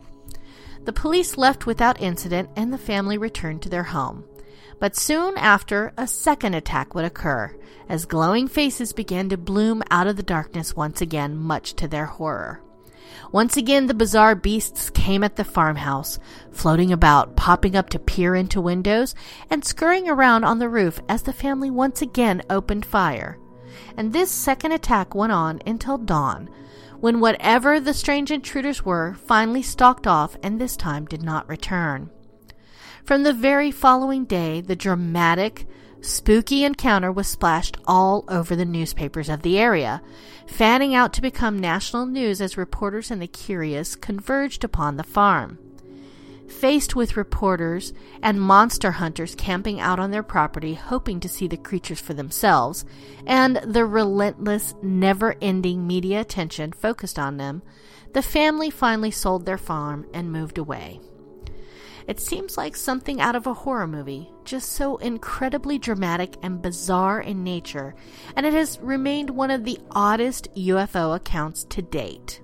The 0.84 0.92
police 0.92 1.38
left 1.38 1.66
without 1.66 2.00
incident 2.00 2.50
and 2.56 2.72
the 2.72 2.78
family 2.78 3.16
returned 3.16 3.62
to 3.62 3.68
their 3.68 3.84
home. 3.84 4.24
But 4.80 4.96
soon 4.96 5.38
after, 5.38 5.92
a 5.96 6.06
second 6.06 6.54
attack 6.54 6.94
would 6.94 7.04
occur, 7.04 7.56
as 7.88 8.06
glowing 8.06 8.48
faces 8.48 8.92
began 8.92 9.28
to 9.28 9.36
bloom 9.38 9.82
out 9.90 10.08
of 10.08 10.16
the 10.16 10.22
darkness 10.22 10.74
once 10.74 11.00
again, 11.00 11.36
much 11.36 11.74
to 11.74 11.86
their 11.86 12.06
horror. 12.06 12.60
Once 13.34 13.56
again, 13.56 13.88
the 13.88 13.94
bizarre 13.94 14.36
beasts 14.36 14.90
came 14.90 15.24
at 15.24 15.34
the 15.34 15.42
farmhouse, 15.42 16.20
floating 16.52 16.92
about, 16.92 17.34
popping 17.34 17.74
up 17.74 17.90
to 17.90 17.98
peer 17.98 18.36
into 18.36 18.60
windows, 18.60 19.12
and 19.50 19.64
scurrying 19.64 20.08
around 20.08 20.44
on 20.44 20.60
the 20.60 20.68
roof 20.68 21.00
as 21.08 21.22
the 21.22 21.32
family 21.32 21.68
once 21.68 22.00
again 22.00 22.40
opened 22.48 22.86
fire. 22.86 23.36
And 23.96 24.12
this 24.12 24.30
second 24.30 24.70
attack 24.70 25.16
went 25.16 25.32
on 25.32 25.60
until 25.66 25.98
dawn, 25.98 26.48
when 27.00 27.18
whatever 27.18 27.80
the 27.80 27.92
strange 27.92 28.30
intruders 28.30 28.84
were 28.84 29.14
finally 29.14 29.62
stalked 29.62 30.06
off 30.06 30.36
and 30.40 30.60
this 30.60 30.76
time 30.76 31.04
did 31.04 31.24
not 31.24 31.48
return. 31.48 32.10
From 33.04 33.24
the 33.24 33.32
very 33.32 33.72
following 33.72 34.26
day, 34.26 34.60
the 34.60 34.76
dramatic, 34.76 35.66
spooky 36.04 36.64
encounter 36.64 37.10
was 37.10 37.26
splashed 37.26 37.76
all 37.86 38.24
over 38.28 38.54
the 38.54 38.64
newspapers 38.64 39.28
of 39.28 39.42
the 39.42 39.58
area, 39.58 40.02
fanning 40.46 40.94
out 40.94 41.12
to 41.14 41.22
become 41.22 41.58
national 41.58 42.06
news 42.06 42.40
as 42.40 42.56
reporters 42.56 43.10
and 43.10 43.20
the 43.20 43.26
curious 43.26 43.96
converged 43.96 44.64
upon 44.64 44.96
the 44.96 45.02
farm. 45.02 45.58
Faced 46.48 46.94
with 46.94 47.16
reporters 47.16 47.92
and 48.22 48.40
monster 48.40 48.92
hunters 48.92 49.34
camping 49.34 49.80
out 49.80 49.98
on 49.98 50.10
their 50.10 50.22
property 50.22 50.74
hoping 50.74 51.18
to 51.20 51.28
see 51.28 51.48
the 51.48 51.56
creatures 51.56 52.00
for 52.00 52.14
themselves, 52.14 52.84
and 53.26 53.56
the 53.56 53.86
relentless, 53.86 54.74
never 54.82 55.36
ending 55.40 55.86
media 55.86 56.20
attention 56.20 56.72
focused 56.72 57.18
on 57.18 57.38
them, 57.38 57.62
the 58.12 58.22
family 58.22 58.70
finally 58.70 59.10
sold 59.10 59.46
their 59.46 59.58
farm 59.58 60.06
and 60.12 60.30
moved 60.30 60.58
away. 60.58 61.00
It 62.06 62.20
seems 62.20 62.58
like 62.58 62.76
something 62.76 63.20
out 63.20 63.34
of 63.34 63.46
a 63.46 63.54
horror 63.54 63.86
movie, 63.86 64.30
just 64.44 64.72
so 64.72 64.98
incredibly 64.98 65.78
dramatic 65.78 66.36
and 66.42 66.60
bizarre 66.60 67.20
in 67.20 67.42
nature, 67.42 67.94
and 68.36 68.44
it 68.44 68.52
has 68.52 68.78
remained 68.80 69.30
one 69.30 69.50
of 69.50 69.64
the 69.64 69.78
oddest 69.90 70.54
UFO 70.54 71.16
accounts 71.16 71.64
to 71.64 71.80
date. 71.80 72.42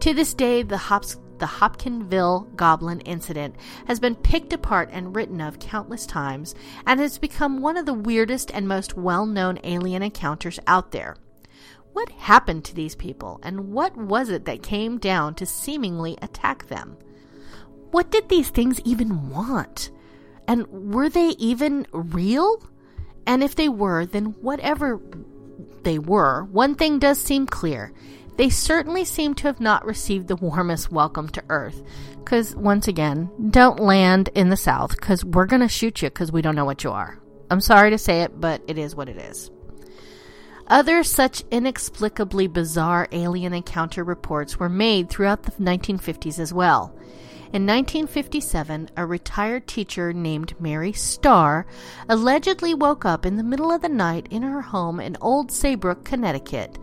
To 0.00 0.14
this 0.14 0.32
day, 0.32 0.62
the, 0.62 0.78
Hops- 0.78 1.20
the 1.36 1.46
Hopkinsville 1.46 2.48
Goblin 2.56 3.00
incident 3.00 3.56
has 3.86 4.00
been 4.00 4.14
picked 4.14 4.54
apart 4.54 4.88
and 4.92 5.14
written 5.14 5.42
of 5.42 5.58
countless 5.58 6.06
times 6.06 6.54
and 6.86 7.00
has 7.00 7.18
become 7.18 7.60
one 7.60 7.76
of 7.76 7.84
the 7.84 7.92
weirdest 7.92 8.50
and 8.54 8.66
most 8.66 8.96
well 8.96 9.26
known 9.26 9.58
alien 9.62 10.02
encounters 10.02 10.58
out 10.66 10.90
there. 10.90 11.16
What 11.92 12.08
happened 12.10 12.64
to 12.64 12.74
these 12.74 12.94
people, 12.94 13.40
and 13.42 13.72
what 13.72 13.94
was 13.94 14.30
it 14.30 14.46
that 14.46 14.62
came 14.62 14.96
down 14.96 15.34
to 15.34 15.44
seemingly 15.44 16.16
attack 16.22 16.68
them? 16.68 16.96
What 17.90 18.10
did 18.10 18.28
these 18.28 18.50
things 18.50 18.80
even 18.84 19.30
want? 19.30 19.90
And 20.46 20.66
were 20.92 21.08
they 21.08 21.28
even 21.38 21.86
real? 21.92 22.62
And 23.26 23.42
if 23.42 23.54
they 23.54 23.68
were, 23.68 24.06
then 24.06 24.26
whatever 24.40 25.00
they 25.82 25.98
were, 25.98 26.44
one 26.44 26.74
thing 26.74 26.98
does 26.98 27.20
seem 27.20 27.46
clear. 27.46 27.92
They 28.36 28.48
certainly 28.48 29.04
seem 29.04 29.34
to 29.34 29.48
have 29.48 29.60
not 29.60 29.84
received 29.84 30.28
the 30.28 30.36
warmest 30.36 30.90
welcome 30.90 31.28
to 31.30 31.44
Earth. 31.48 31.82
Because, 32.16 32.54
once 32.56 32.88
again, 32.88 33.30
don't 33.50 33.80
land 33.80 34.30
in 34.34 34.48
the 34.50 34.56
South 34.56 34.90
because 34.92 35.24
we're 35.24 35.46
going 35.46 35.62
to 35.62 35.68
shoot 35.68 36.00
you 36.00 36.08
because 36.08 36.32
we 36.32 36.42
don't 36.42 36.54
know 36.54 36.64
what 36.64 36.84
you 36.84 36.90
are. 36.90 37.18
I'm 37.50 37.60
sorry 37.60 37.90
to 37.90 37.98
say 37.98 38.22
it, 38.22 38.40
but 38.40 38.62
it 38.68 38.78
is 38.78 38.94
what 38.94 39.08
it 39.08 39.16
is. 39.16 39.50
Other 40.68 41.02
such 41.02 41.42
inexplicably 41.50 42.46
bizarre 42.46 43.08
alien 43.10 43.52
encounter 43.52 44.04
reports 44.04 44.58
were 44.58 44.68
made 44.68 45.10
throughout 45.10 45.42
the 45.42 45.50
1950s 45.52 46.38
as 46.38 46.54
well. 46.54 46.96
In 47.52 47.66
1957, 47.66 48.90
a 48.96 49.04
retired 49.04 49.66
teacher 49.66 50.12
named 50.12 50.54
Mary 50.60 50.92
Starr 50.92 51.66
allegedly 52.08 52.74
woke 52.74 53.04
up 53.04 53.26
in 53.26 53.36
the 53.36 53.42
middle 53.42 53.72
of 53.72 53.82
the 53.82 53.88
night 53.88 54.28
in 54.30 54.42
her 54.42 54.62
home 54.62 55.00
in 55.00 55.16
Old 55.20 55.50
Saybrook, 55.50 56.04
Connecticut, 56.04 56.78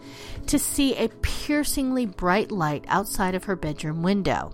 to 0.48 0.60
see 0.60 0.94
a 0.98 1.08
piercingly 1.22 2.06
bright 2.06 2.52
light 2.52 2.84
outside 2.90 3.34
of 3.34 3.46
her 3.46 3.56
bedroom 3.56 4.04
window. 4.04 4.54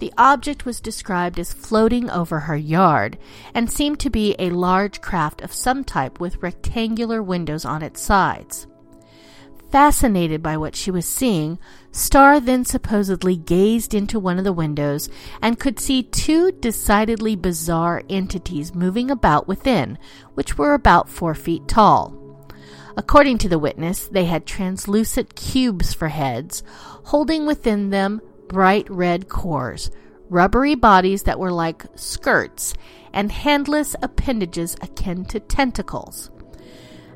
The 0.00 0.12
object 0.18 0.66
was 0.66 0.82
described 0.82 1.38
as 1.38 1.50
floating 1.50 2.10
over 2.10 2.40
her 2.40 2.56
yard 2.56 3.16
and 3.54 3.70
seemed 3.70 4.00
to 4.00 4.10
be 4.10 4.36
a 4.38 4.50
large 4.50 5.00
craft 5.00 5.40
of 5.40 5.50
some 5.50 5.82
type 5.82 6.20
with 6.20 6.42
rectangular 6.42 7.22
windows 7.22 7.64
on 7.64 7.80
its 7.80 8.02
sides. 8.02 8.66
Fascinated 9.70 10.42
by 10.42 10.58
what 10.58 10.76
she 10.76 10.90
was 10.90 11.06
seeing, 11.06 11.58
Starr 11.94 12.40
then 12.40 12.64
supposedly 12.64 13.36
gazed 13.36 13.92
into 13.92 14.18
one 14.18 14.38
of 14.38 14.44
the 14.44 14.52
windows 14.52 15.10
and 15.42 15.60
could 15.60 15.78
see 15.78 16.02
two 16.02 16.50
decidedly 16.52 17.36
bizarre 17.36 18.02
entities 18.08 18.74
moving 18.74 19.10
about 19.10 19.46
within, 19.46 19.98
which 20.32 20.56
were 20.56 20.72
about 20.72 21.10
four 21.10 21.34
feet 21.34 21.68
tall. 21.68 22.16
According 22.96 23.38
to 23.38 23.48
the 23.48 23.58
witness, 23.58 24.08
they 24.08 24.24
had 24.24 24.46
translucent 24.46 25.36
cubes 25.36 25.92
for 25.92 26.08
heads, 26.08 26.62
holding 27.04 27.46
within 27.46 27.90
them 27.90 28.20
bright 28.48 28.88
red 28.90 29.28
cores, 29.28 29.90
rubbery 30.30 30.74
bodies 30.74 31.24
that 31.24 31.38
were 31.38 31.52
like 31.52 31.84
skirts, 31.94 32.74
and 33.12 33.30
handless 33.30 33.94
appendages 34.02 34.76
akin 34.80 35.24
to 35.26 35.40
tentacles. 35.40 36.30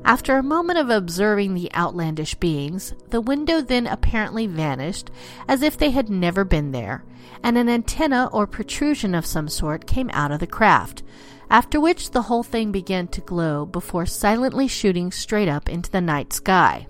After 0.05 0.37
a 0.37 0.43
moment 0.43 0.79
of 0.79 0.89
observing 0.89 1.53
the 1.53 1.73
outlandish 1.73 2.35
beings, 2.35 2.93
the 3.09 3.21
window 3.21 3.61
then 3.61 3.87
apparently 3.87 4.47
vanished 4.47 5.09
as 5.47 5.61
if 5.61 5.77
they 5.77 5.91
had 5.91 6.09
never 6.09 6.45
been 6.45 6.71
there, 6.71 7.03
and 7.43 7.57
an 7.57 7.67
antenna 7.67 8.29
or 8.31 8.47
protrusion 8.47 9.13
of 9.13 9.25
some 9.25 9.49
sort 9.49 9.87
came 9.87 10.09
out 10.13 10.31
of 10.31 10.39
the 10.39 10.47
craft, 10.47 11.03
after 11.49 11.79
which 11.79 12.11
the 12.11 12.23
whole 12.23 12.43
thing 12.43 12.71
began 12.71 13.07
to 13.07 13.21
glow 13.21 13.65
before 13.65 14.05
silently 14.05 14.67
shooting 14.67 15.11
straight 15.11 15.49
up 15.49 15.67
into 15.69 15.91
the 15.91 16.01
night 16.01 16.33
sky. 16.33 16.87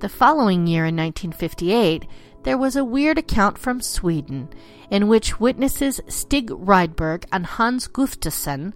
The 0.00 0.08
following 0.08 0.66
year, 0.66 0.86
in 0.86 0.96
1958, 0.96 2.06
there 2.42 2.56
was 2.56 2.74
a 2.74 2.84
weird 2.84 3.18
account 3.18 3.58
from 3.58 3.82
Sweden 3.82 4.48
in 4.90 5.08
which 5.08 5.38
witnesses 5.38 6.00
Stig 6.08 6.48
Rydberg 6.48 7.24
and 7.30 7.44
Hans 7.44 7.86
Gustafsson 7.86 8.72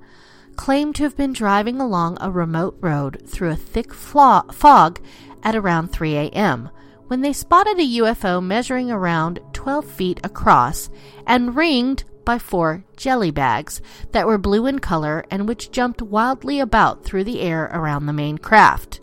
claimed 0.56 0.94
to 0.96 1.02
have 1.02 1.16
been 1.16 1.32
driving 1.32 1.80
along 1.80 2.18
a 2.20 2.30
remote 2.30 2.76
road 2.80 3.22
through 3.26 3.50
a 3.50 3.56
thick 3.56 3.92
flo- 3.92 4.44
fog 4.52 5.00
at 5.42 5.54
around 5.56 5.88
3 5.88 6.16
a.m. 6.16 6.70
when 7.08 7.20
they 7.20 7.32
spotted 7.32 7.78
a 7.78 7.98
UFO 7.98 8.42
measuring 8.42 8.90
around 8.90 9.40
12 9.52 9.84
feet 9.84 10.20
across 10.24 10.90
and 11.26 11.56
ringed 11.56 12.04
by 12.24 12.38
four 12.38 12.84
jelly 12.96 13.30
bags 13.30 13.82
that 14.12 14.26
were 14.26 14.38
blue 14.38 14.66
in 14.66 14.78
color 14.78 15.24
and 15.30 15.46
which 15.46 15.70
jumped 15.70 16.00
wildly 16.00 16.60
about 16.60 17.04
through 17.04 17.24
the 17.24 17.40
air 17.40 17.64
around 17.72 18.06
the 18.06 18.12
main 18.12 18.38
craft. 18.38 19.00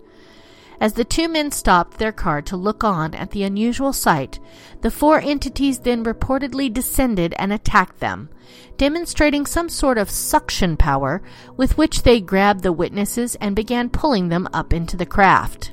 As 0.82 0.94
the 0.94 1.06
two 1.06 1.30
men 1.30 1.52
stopped 1.52 2.00
their 2.00 2.12
car 2.12 2.42
to 2.42 2.58
look 2.58 2.84
on 2.84 3.14
at 3.14 3.30
the 3.30 3.44
unusual 3.44 3.94
sight, 3.94 4.40
the 4.82 4.90
four 4.90 5.22
entities 5.22 5.78
then 5.78 6.04
reportedly 6.04 6.74
descended 6.74 7.36
and 7.38 7.54
attacked 7.54 8.00
them, 8.00 8.30
demonstrating 8.78 9.46
some 9.46 9.70
sort 9.70 10.00
of 10.00 10.10
suction 10.10 10.76
power 10.76 11.22
with 11.56 11.78
which 11.78 12.02
they 12.02 12.20
grabbed 12.20 12.64
the 12.64 12.74
witnesses 12.74 13.36
and 13.36 13.56
began 13.56 13.92
pulling 13.92 14.30
them 14.30 14.50
up 14.54 14.74
into 14.74 14.98
the 14.98 15.06
craft. 15.06 15.72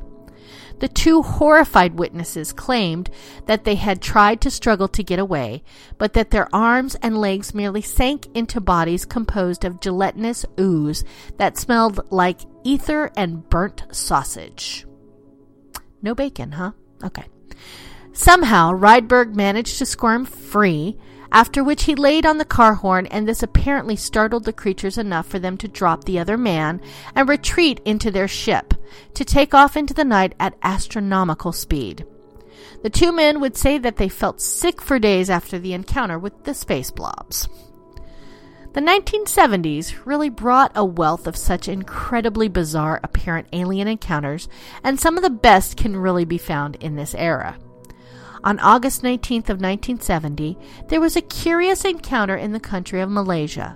The 0.81 0.89
two 0.89 1.23
horrified 1.23 1.99
witnesses 1.99 2.53
claimed 2.53 3.09
that 3.47 3.65
they 3.65 3.77
had 3.77 4.03
tried 4.03 4.43
to 4.43 4.51
struggle 4.51 4.89
to 4.89 5.03
get 5.03 5.19
away, 5.19 5.63
but 5.97 6.13
that 6.13 6.31
their 6.31 6.55
arms 6.55 6.97
and 6.97 7.17
legs 7.17 7.55
merely 7.55 7.81
sank 7.81 8.27
into 8.35 8.61
bodies 8.61 9.07
composed 9.07 9.65
of 9.65 9.81
gelatinous 9.81 10.45
ooze 10.61 11.03
that 11.39 11.57
smelled 11.57 12.13
like 12.13 12.43
ether 12.63 13.11
and 13.17 13.49
burnt 13.49 13.85
sausage. 13.91 14.85
No 16.03 16.15
bacon, 16.15 16.53
huh? 16.53 16.73
Okay. 17.03 17.25
Somehow, 18.13 18.73
Rydberg 18.73 19.35
managed 19.35 19.79
to 19.79 19.87
squirm 19.87 20.25
free, 20.25 20.97
after 21.31 21.63
which 21.63 21.85
he 21.85 21.95
laid 21.95 22.25
on 22.25 22.39
the 22.39 22.45
car 22.45 22.75
horn, 22.75 23.07
and 23.07 23.29
this 23.29 23.43
apparently 23.43 23.97
startled 23.97 24.45
the 24.45 24.53
creatures 24.53 24.99
enough 24.99 25.27
for 25.27 25.39
them 25.39 25.57
to 25.59 25.69
drop 25.69 26.05
the 26.05 26.19
other 26.19 26.37
man 26.37 26.81
and 27.15 27.29
retreat 27.29 27.81
into 27.85 28.11
their 28.11 28.29
ship, 28.29 28.75
to 29.15 29.25
take 29.25 29.55
off 29.55 29.77
into 29.77 29.95
the 29.95 30.05
night 30.05 30.35
at 30.41 30.57
astronomical 30.63 31.53
speed. 31.53 32.07
The 32.83 32.91
two 32.91 33.13
men 33.13 33.41
would 33.41 33.57
say 33.57 33.79
that 33.79 33.97
they 33.97 34.09
felt 34.09 34.41
sick 34.41 34.81
for 34.81 34.99
days 34.99 35.29
after 35.29 35.59
the 35.59 35.75
encounter 35.75 36.19
with 36.19 36.45
the 36.45 36.55
space 36.55 36.91
blobs. 36.91 37.49
The 38.79 38.85
1970s 38.85 40.07
really 40.07 40.29
brought 40.29 40.71
a 40.77 40.85
wealth 40.85 41.27
of 41.27 41.35
such 41.35 41.67
incredibly 41.67 42.47
bizarre 42.47 43.01
apparent 43.03 43.49
alien 43.53 43.89
encounters, 43.89 44.49
and 44.85 45.01
some 45.01 45.17
of 45.17 45.25
the 45.25 45.31
best 45.31 45.77
can 45.77 45.97
really 45.97 46.25
be 46.25 46.39
found 46.39 46.77
in 46.77 46.95
this 46.95 47.13
era. 47.17 47.59
On 48.45 48.61
August 48.61 49.03
19th 49.03 49.51
of 49.51 49.61
1970, 49.61 50.57
there 50.87 51.01
was 51.01 51.17
a 51.17 51.23
curious 51.23 51.85
encounter 51.85 52.37
in 52.37 52.53
the 52.53 52.61
country 52.61 53.01
of 53.01 53.11
Malaysia. 53.11 53.75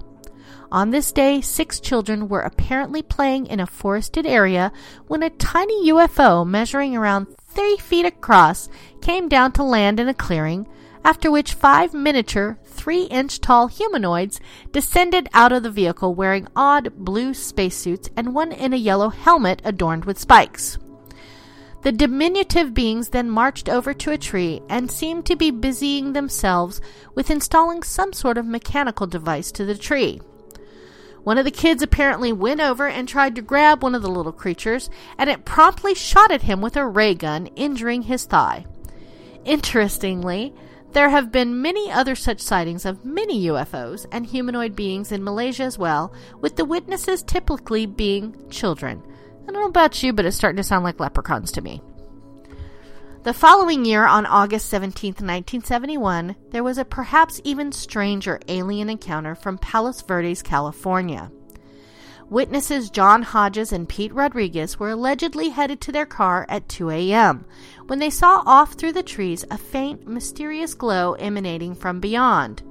On 0.71 0.91
this 0.91 1.11
day, 1.11 1.41
six 1.41 1.81
children 1.81 2.29
were 2.29 2.43
apparently 2.43 3.03
playing 3.03 3.47
in 3.47 3.59
a 3.59 3.67
forested 3.67 4.25
area 4.25 4.71
when 5.09 5.25
a 5.25 5.31
tiny 5.31 5.91
UFO 5.91 6.47
measuring 6.47 6.97
around 6.97 7.27
30 7.39 7.79
feet 7.79 8.07
across 8.07 8.69
came 9.01 9.29
down 9.29 9.51
to 9.51 9.65
land 9.65 9.99
in 9.99 10.07
a 10.07 10.15
clearing, 10.15 10.69
after 11.05 11.29
which 11.29 11.55
five 11.55 11.93
miniature, 11.93 12.57
three 12.73 13.05
inch 13.05 13.41
tall 13.41 13.69
humanoids 13.69 14.41
descended 14.73 15.29
out 15.33 15.53
of 15.53 15.63
the 15.63 15.71
vehicle 15.71 16.15
wearing 16.15 16.49
odd 16.57 16.93
blue 16.97 17.35
spacesuits 17.35 18.11
and 18.17 18.35
one 18.35 18.53
in 18.53 18.73
a 18.73 18.77
yellow 18.77 19.11
helmet 19.11 19.63
adorned 19.65 20.05
with 20.05 20.19
spikes. 20.19 20.79
The 21.83 21.93
diminutive 21.93 22.75
beings 22.75 23.09
then 23.09 23.29
marched 23.29 23.69
over 23.69 23.93
to 23.93 24.13
a 24.13 24.19
tree 24.19 24.63
and 24.69 24.91
seemed 24.91 25.27
to 25.27 25.37
be 25.37 25.51
busying 25.51 26.13
themselves 26.13 26.81
with 27.15 27.31
installing 27.31 27.83
some 27.83 28.13
sort 28.13 28.39
of 28.39 28.47
mechanical 28.47 29.07
device 29.07 29.51
to 29.53 29.65
the 29.65 29.77
tree. 29.77 30.21
One 31.25 31.39
of 31.39 31.45
the 31.45 31.51
kids 31.51 31.83
apparently 31.83 32.33
went 32.33 32.61
over 32.61 32.89
and 32.89 33.09
tried 33.09 33.35
to 33.37 33.43
grab 33.43 33.83
one 33.83 33.95
of 33.95 34.03
the 34.03 34.11
little 34.11 34.33
creatures, 34.33 34.91
and 35.19 35.31
it 35.31 35.45
promptly 35.45 35.95
shot 35.95 36.31
at 36.31 36.43
him 36.43 36.61
with 36.61 36.77
a 36.77 36.87
ray 36.87 37.15
gun, 37.15 37.47
injuring 37.55 38.03
his 38.03 38.25
thigh. 38.25 38.65
Interestingly, 39.45 40.55
there 40.93 41.09
have 41.09 41.33
been 41.33 41.63
many 41.63 41.91
other 41.91 42.15
such 42.15 42.41
sightings 42.41 42.85
of 42.85 43.05
many 43.05 43.47
UFOs 43.47 44.07
and 44.13 44.27
humanoid 44.27 44.77
beings 44.77 45.13
in 45.13 45.25
Malaysia 45.25 45.65
as 45.65 45.79
well, 45.79 46.13
with 46.41 46.57
the 46.57 46.65
witnesses 46.65 47.23
typically 47.23 47.87
being 47.87 48.49
children. 48.51 49.03
I 49.43 49.47
don't 49.47 49.55
know 49.55 49.67
about 49.67 50.03
you, 50.03 50.13
but 50.13 50.25
it's 50.25 50.37
starting 50.37 50.59
to 50.59 50.63
sound 50.63 50.85
like 50.85 51.01
leprechauns 51.01 51.53
to 51.53 51.61
me. 51.61 51.83
The 53.25 53.33
following 53.33 53.85
year, 53.85 54.05
on 54.05 54.27
August 54.27 54.69
17, 54.69 55.11
1971, 55.11 56.35
there 56.51 56.65
was 56.65 56.77
a 56.77 56.85
perhaps 56.85 57.41
even 57.45 57.71
stranger 57.71 58.41
alien 58.49 58.91
encounter 58.91 59.35
from 59.35 59.59
Palos 59.59 60.03
Verdes, 60.03 60.43
California. 60.43 61.31
Witnesses 62.33 62.89
John 62.89 63.21
Hodges 63.21 63.75
and 63.75 63.87
Pete 63.87 64.15
Rodriguez 64.15 64.81
were 64.81 64.89
allegedly 64.89 65.51
headed 65.51 65.83
to 65.83 65.93
their 65.93 66.07
car 66.07 66.47
at 66.49 66.67
2 66.67 66.89
a.m. 66.89 67.45
when 67.89 67.99
they 67.99 68.09
saw 68.09 68.43
off 68.47 68.73
through 68.73 68.93
the 68.93 69.03
trees 69.03 69.45
a 69.51 69.59
faint, 69.59 70.09
mysterious 70.09 70.73
glow 70.73 71.13
emanating 71.13 71.75
from 71.75 72.01
beyond. 72.01 72.63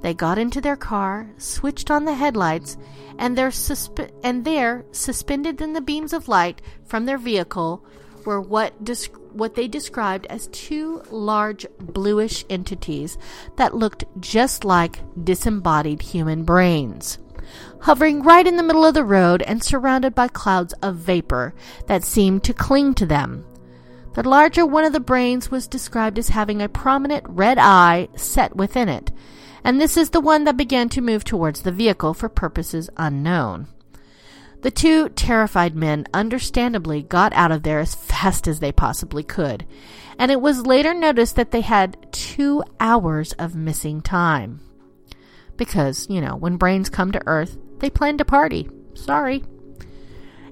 They 0.00 0.14
got 0.14 0.38
into 0.38 0.62
their 0.62 0.76
car, 0.76 1.28
switched 1.36 1.90
on 1.90 2.06
the 2.06 2.14
headlights, 2.14 2.78
and, 3.18 3.36
susp- 3.36 4.10
and 4.24 4.46
there, 4.46 4.86
suspended 4.92 5.60
in 5.60 5.74
the 5.74 5.82
beams 5.82 6.14
of 6.14 6.26
light 6.26 6.62
from 6.86 7.04
their 7.04 7.18
vehicle, 7.18 7.84
were 8.24 8.40
what, 8.40 8.72
what 9.30 9.56
they 9.56 9.68
described 9.68 10.24
as 10.30 10.48
two 10.52 11.02
large 11.10 11.66
bluish 11.78 12.46
entities 12.48 13.18
that 13.56 13.74
looked 13.74 14.04
just 14.20 14.64
like 14.64 15.00
disembodied 15.22 16.00
human 16.00 16.44
brains. 16.44 17.18
Hovering 17.80 18.22
right 18.22 18.46
in 18.46 18.56
the 18.56 18.62
middle 18.62 18.84
of 18.84 18.94
the 18.94 19.04
road 19.04 19.42
and 19.42 19.62
surrounded 19.62 20.14
by 20.14 20.28
clouds 20.28 20.72
of 20.82 20.96
vapor 20.96 21.54
that 21.86 22.02
seemed 22.02 22.42
to 22.44 22.54
cling 22.54 22.94
to 22.94 23.06
them. 23.06 23.44
The 24.14 24.28
larger 24.28 24.64
one 24.64 24.84
of 24.84 24.92
the 24.92 25.00
brains 25.00 25.50
was 25.50 25.68
described 25.68 26.18
as 26.18 26.30
having 26.30 26.62
a 26.62 26.68
prominent 26.68 27.24
red 27.28 27.58
eye 27.58 28.08
set 28.16 28.56
within 28.56 28.88
it, 28.88 29.12
and 29.62 29.80
this 29.80 29.96
is 29.96 30.10
the 30.10 30.20
one 30.20 30.44
that 30.44 30.56
began 30.56 30.88
to 30.90 31.00
move 31.00 31.22
towards 31.22 31.62
the 31.62 31.70
vehicle 31.70 32.14
for 32.14 32.28
purposes 32.28 32.88
unknown. 32.96 33.68
The 34.62 34.70
two 34.70 35.10
terrified 35.10 35.76
men 35.76 36.06
understandably 36.14 37.02
got 37.02 37.32
out 37.34 37.52
of 37.52 37.62
there 37.62 37.78
as 37.78 37.94
fast 37.94 38.48
as 38.48 38.58
they 38.58 38.72
possibly 38.72 39.22
could, 39.22 39.66
and 40.18 40.32
it 40.32 40.40
was 40.40 40.66
later 40.66 40.94
noticed 40.94 41.36
that 41.36 41.50
they 41.50 41.60
had 41.60 42.10
two 42.10 42.64
hours 42.80 43.32
of 43.34 43.54
missing 43.54 44.00
time. 44.00 44.60
Because, 45.56 46.08
you 46.08 46.20
know, 46.20 46.36
when 46.36 46.56
brains 46.56 46.88
come 46.88 47.12
to 47.12 47.22
Earth, 47.26 47.58
they 47.78 47.90
planned 47.90 48.20
a 48.20 48.24
party. 48.24 48.68
Sorry. 48.94 49.44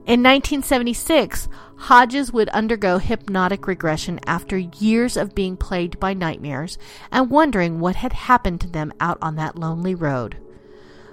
In 0.07 0.23
1976, 0.23 1.49
Hodges 1.77 2.33
would 2.33 2.49
undergo 2.51 2.99
hypnotic 2.99 3.67
regression 3.67 4.21
after 4.27 4.59
years 4.59 5.17
of 5.17 5.35
being 5.35 5.57
plagued 5.57 5.99
by 5.99 6.13
nightmares 6.15 6.79
and 7.11 7.31
wondering 7.31 7.81
what 7.81 7.97
had 7.97 8.13
happened 8.13 8.61
to 8.61 8.69
them 8.69 8.93
out 9.01 9.19
on 9.23 9.37
that 9.37 9.57
lonely 9.57 9.95
road. 9.95 10.37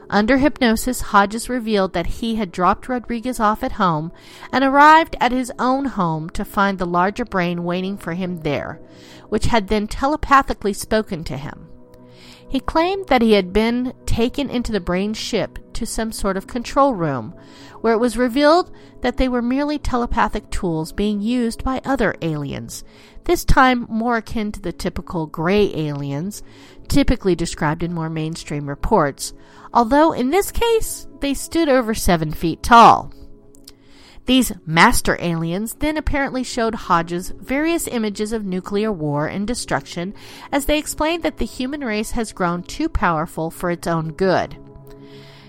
Under 0.10 0.40
hypnosis, 0.40 1.00
Hodges 1.02 1.48
revealed 1.48 1.94
that 1.94 2.06
he 2.06 2.36
had 2.36 2.52
dropped 2.52 2.90
Rodriguez 2.90 3.40
off 3.40 3.64
at 3.64 3.74
home 3.74 4.12
and 4.52 4.62
arrived 4.62 5.16
at 5.22 5.32
his 5.32 5.54
own 5.58 5.86
home 5.86 6.30
to 6.32 6.44
find 6.44 6.78
the 6.78 6.86
larger 6.86 7.24
brain 7.24 7.64
waiting 7.64 7.98
for 7.98 8.12
him 8.14 8.42
there, 8.42 8.82
which 9.30 9.46
had 9.46 9.70
then 9.70 9.88
telepathically 9.88 10.74
spoken 10.74 11.24
to 11.24 11.38
him. 11.38 11.71
He 12.52 12.60
claimed 12.60 13.08
that 13.08 13.22
he 13.22 13.32
had 13.32 13.54
been 13.54 13.94
taken 14.06 14.50
into 14.50 14.74
the 14.74 14.82
brain 14.82 15.14
ship 15.14 15.58
to 15.72 15.86
some 15.86 16.12
sort 16.12 16.36
of 16.36 16.48
control 16.48 16.94
room, 16.94 17.34
where 17.80 17.94
it 17.94 18.00
was 18.00 18.18
revealed 18.18 18.76
that 19.00 19.16
they 19.16 19.30
were 19.30 19.42
merely 19.42 19.80
telepathic 19.80 20.50
tools 20.50 20.92
being 20.92 21.22
used 21.22 21.64
by 21.64 21.80
other 21.86 22.14
aliens, 22.22 22.84
this 23.24 23.46
time 23.46 23.88
more 23.90 24.18
akin 24.18 24.52
to 24.52 24.60
the 24.60 24.74
typical 24.74 25.28
gray 25.28 25.74
aliens, 25.74 26.44
typically 26.90 27.36
described 27.36 27.84
in 27.84 27.94
more 27.94 28.10
mainstream 28.10 28.68
reports, 28.68 29.32
although 29.74 30.12
in 30.12 30.30
this 30.30 30.52
case 30.52 31.08
they 31.22 31.34
stood 31.34 31.70
over 31.70 31.94
seven 31.94 32.34
feet 32.34 32.62
tall. 32.62 33.14
These 34.26 34.54
master 34.66 35.18
aliens 35.20 35.76
then 35.80 35.98
apparently 35.98 36.44
showed 36.44 36.76
Hodges 36.76 37.30
various 37.30 37.88
images 37.88 38.32
of 38.32 38.46
nuclear 38.46 38.92
war 38.92 39.28
and 39.28 39.48
destruction 39.48 40.14
as 40.52 40.66
they 40.66 40.78
explained 40.78 41.24
that 41.24 41.38
the 41.38 41.46
human 41.46 41.82
race 41.82 42.12
has 42.12 42.32
grown 42.32 42.64
too 42.64 42.88
powerful 42.88 43.50
for 43.50 43.72
its 43.72 43.88
own 43.88 44.14
good. 44.14 44.58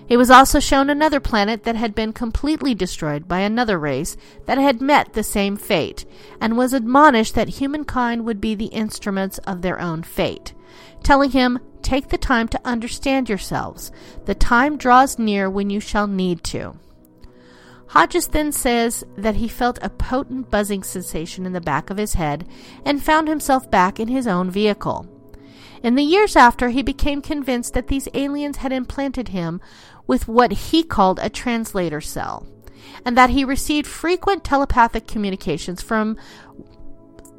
He 0.05 0.17
was 0.17 0.29
also 0.29 0.59
shown 0.59 0.89
another 0.89 1.19
planet 1.19 1.63
that 1.63 1.75
had 1.75 1.95
been 1.95 2.13
completely 2.13 2.75
destroyed 2.75 3.27
by 3.27 3.39
another 3.39 3.79
race 3.79 4.17
that 4.45 4.57
had 4.57 4.81
met 4.81 5.13
the 5.13 5.23
same 5.23 5.55
fate, 5.55 6.05
and 6.41 6.57
was 6.57 6.73
admonished 6.73 7.35
that 7.35 7.47
humankind 7.47 8.25
would 8.25 8.41
be 8.41 8.53
the 8.53 8.65
instruments 8.65 9.37
of 9.39 9.61
their 9.61 9.79
own 9.79 10.03
fate, 10.03 10.53
telling 11.03 11.31
him, 11.31 11.59
Take 11.81 12.09
the 12.09 12.17
time 12.17 12.47
to 12.49 12.61
understand 12.63 13.27
yourselves. 13.27 13.91
The 14.25 14.35
time 14.35 14.77
draws 14.77 15.19
near 15.19 15.49
when 15.49 15.69
you 15.69 15.79
shall 15.79 16.07
need 16.07 16.43
to. 16.45 16.77
Hodges 17.87 18.27
then 18.27 18.51
says 18.51 19.03
that 19.17 19.35
he 19.35 19.47
felt 19.47 19.77
a 19.81 19.89
potent 19.89 20.49
buzzing 20.49 20.83
sensation 20.83 21.45
in 21.45 21.53
the 21.53 21.61
back 21.61 21.89
of 21.89 21.97
his 21.97 22.13
head 22.13 22.47
and 22.85 23.03
found 23.03 23.27
himself 23.27 23.69
back 23.69 23.99
in 23.99 24.07
his 24.07 24.25
own 24.25 24.49
vehicle. 24.49 25.07
In 25.83 25.95
the 25.95 26.03
years 26.03 26.35
after, 26.35 26.69
he 26.69 26.81
became 26.81 27.21
convinced 27.21 27.73
that 27.73 27.89
these 27.89 28.07
aliens 28.13 28.57
had 28.57 28.71
implanted 28.71 29.29
him 29.29 29.59
with 30.07 30.27
what 30.27 30.51
he 30.51 30.81
called 30.81 31.19
a 31.19 31.29
translator 31.29 31.99
cell, 31.99 32.47
and 33.05 33.17
that 33.17 33.31
he 33.31 33.43
received 33.43 33.85
frequent 33.85 34.43
telepathic 34.43 35.07
communications 35.07 35.81
from 35.81 36.17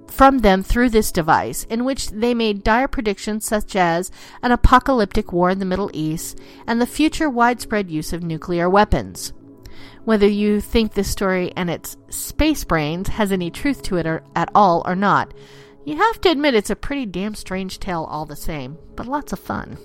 from 0.06 0.38
them 0.38 0.62
through 0.62 0.90
this 0.90 1.10
device, 1.10 1.64
in 1.64 1.84
which 1.84 2.10
they 2.10 2.34
made 2.34 2.62
dire 2.62 2.86
predictions 2.86 3.44
such 3.44 3.74
as 3.74 4.12
an 4.42 4.52
apocalyptic 4.52 5.32
war 5.32 5.50
in 5.50 5.58
the 5.58 5.64
Middle 5.64 5.90
East 5.92 6.38
and 6.68 6.80
the 6.80 6.86
future 6.86 7.28
widespread 7.28 7.90
use 7.90 8.12
of 8.12 8.22
nuclear 8.22 8.70
weapons. 8.70 9.32
Whether 10.04 10.28
you 10.28 10.60
think 10.60 10.92
this 10.92 11.10
story 11.10 11.52
and 11.56 11.70
its 11.70 11.96
space 12.10 12.64
brains 12.64 13.08
has 13.08 13.32
any 13.32 13.50
truth 13.50 13.82
to 13.82 13.96
it 13.96 14.06
or, 14.06 14.22
at 14.34 14.50
all 14.54 14.82
or 14.86 14.94
not, 14.94 15.32
you 15.84 15.96
have 15.96 16.20
to 16.22 16.30
admit 16.30 16.54
it's 16.54 16.70
a 16.70 16.76
pretty 16.76 17.06
damn 17.06 17.34
strange 17.34 17.78
tale 17.78 18.04
all 18.04 18.26
the 18.26 18.36
same, 18.36 18.78
but 18.96 19.06
lots 19.06 19.32
of 19.32 19.38
fun. 19.38 19.78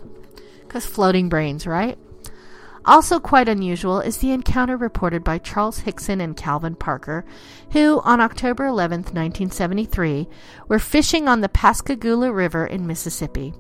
Because 0.62 0.86
floating 0.86 1.30
brains, 1.30 1.68
right? 1.68 1.98
Also, 2.86 3.20
quite 3.20 3.50
unusual 3.50 4.00
is 4.00 4.18
the 4.18 4.32
encounter 4.32 4.78
reported 4.78 5.24
by 5.24 5.38
Charles 5.38 5.80
Hickson 5.80 6.22
and 6.22 6.36
Calvin 6.36 6.76
Parker, 6.76 7.26
who, 7.72 8.00
on 8.04 8.22
October 8.22 8.66
11, 8.66 9.02
1973, 9.02 10.28
were 10.68 10.80
fishing 10.80 11.28
on 11.28 11.42
the 11.42 11.50
Pascagoula 11.50 12.32
River 12.32 12.66
in 12.66 12.88
Mississippi. 12.88 13.54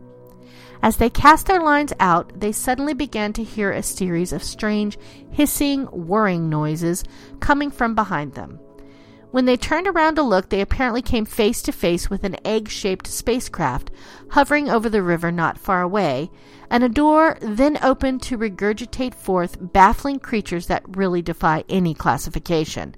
As 0.82 0.98
they 0.98 1.10
cast 1.10 1.46
their 1.48 1.62
lines 1.62 1.94
out, 2.00 2.32
they 2.39 2.52
suddenly 2.52 2.94
began 2.94 3.34
to 3.34 3.44
hear 3.44 3.72
a 3.72 3.84
series 3.84 4.32
of 4.32 4.44
strange, 4.44 4.98
hissing, 5.30 5.86
whirring 5.86 6.50
noises 6.50 7.04
coming 7.42 7.70
from 7.70 7.96
behind 7.96 8.34
them. 8.34 8.60
When 9.32 9.46
they 9.46 9.58
turned 9.58 9.88
around 9.88 10.15
to 10.15 10.24
look, 10.24 10.50
they 10.50 10.62
apparently 10.62 11.04
came 11.04 11.26
face 11.26 11.62
to 11.63 11.72
face 11.72 12.10
with 12.10 12.24
an 12.24 12.38
egg 12.46 12.68
shaped 12.70 13.06
spacecraft 13.06 13.92
hovering 14.30 14.70
over 14.70 14.89
the 14.89 15.04
river 15.04 15.32
not 15.32 15.60
far 15.60 15.82
away, 15.82 16.32
and 16.70 16.84
a 16.84 16.89
door 16.89 17.38
then 17.42 17.78
opened 17.84 18.24
to 18.24 18.38
regurgitate 18.38 19.13
forth 19.13 19.58
baffling 19.60 20.18
creatures 20.18 20.68
that 20.68 20.98
really 20.98 21.22
defy 21.22 21.63
any 21.70 21.94
classification. 21.94 22.96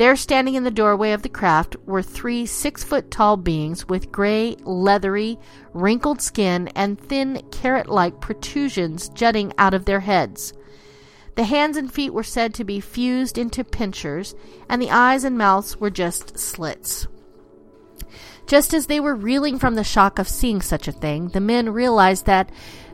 There, 0.00 0.16
standing 0.16 0.54
in 0.54 0.64
the 0.64 0.70
doorway 0.70 1.12
of 1.12 1.20
the 1.20 1.28
craft, 1.28 1.76
were 1.84 2.00
three 2.00 2.46
six 2.46 2.82
foot 2.82 3.10
tall 3.10 3.36
beings 3.36 3.86
with 3.86 4.10
gray, 4.10 4.56
leathery, 4.62 5.38
wrinkled 5.74 6.22
skin 6.22 6.68
and 6.68 6.98
thin, 6.98 7.42
carrot 7.50 7.86
like 7.86 8.18
protrusions 8.18 9.10
jutting 9.10 9.52
out 9.58 9.74
of 9.74 9.84
their 9.84 10.00
heads. 10.00 10.54
The 11.34 11.44
hands 11.44 11.76
and 11.76 11.92
feet 11.92 12.14
were 12.14 12.22
said 12.22 12.54
to 12.54 12.64
be 12.64 12.80
fused 12.80 13.36
into 13.36 13.62
pincers, 13.62 14.34
and 14.70 14.80
the 14.80 14.90
eyes 14.90 15.22
and 15.22 15.36
mouths 15.36 15.76
were 15.76 15.90
just 15.90 16.38
slits. 16.38 17.06
Just 18.46 18.72
as 18.72 18.86
they 18.86 19.00
were 19.00 19.14
reeling 19.14 19.58
from 19.58 19.74
the 19.74 19.84
shock 19.84 20.18
of 20.18 20.28
seeing 20.28 20.62
such 20.62 20.88
a 20.88 20.92
thing, 20.92 21.28
the 21.28 21.40
men 21.40 21.68
realized 21.68 22.24
that 22.24 22.50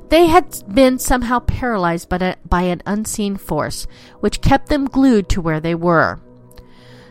they 0.08 0.26
had 0.26 0.60
been 0.74 0.98
somehow 0.98 1.38
paralyzed 1.38 2.08
by, 2.08 2.16
a, 2.16 2.36
by 2.48 2.62
an 2.62 2.82
unseen 2.84 3.36
force, 3.36 3.86
which 4.18 4.40
kept 4.40 4.70
them 4.70 4.86
glued 4.86 5.28
to 5.28 5.40
where 5.40 5.60
they 5.60 5.76
were. 5.76 6.20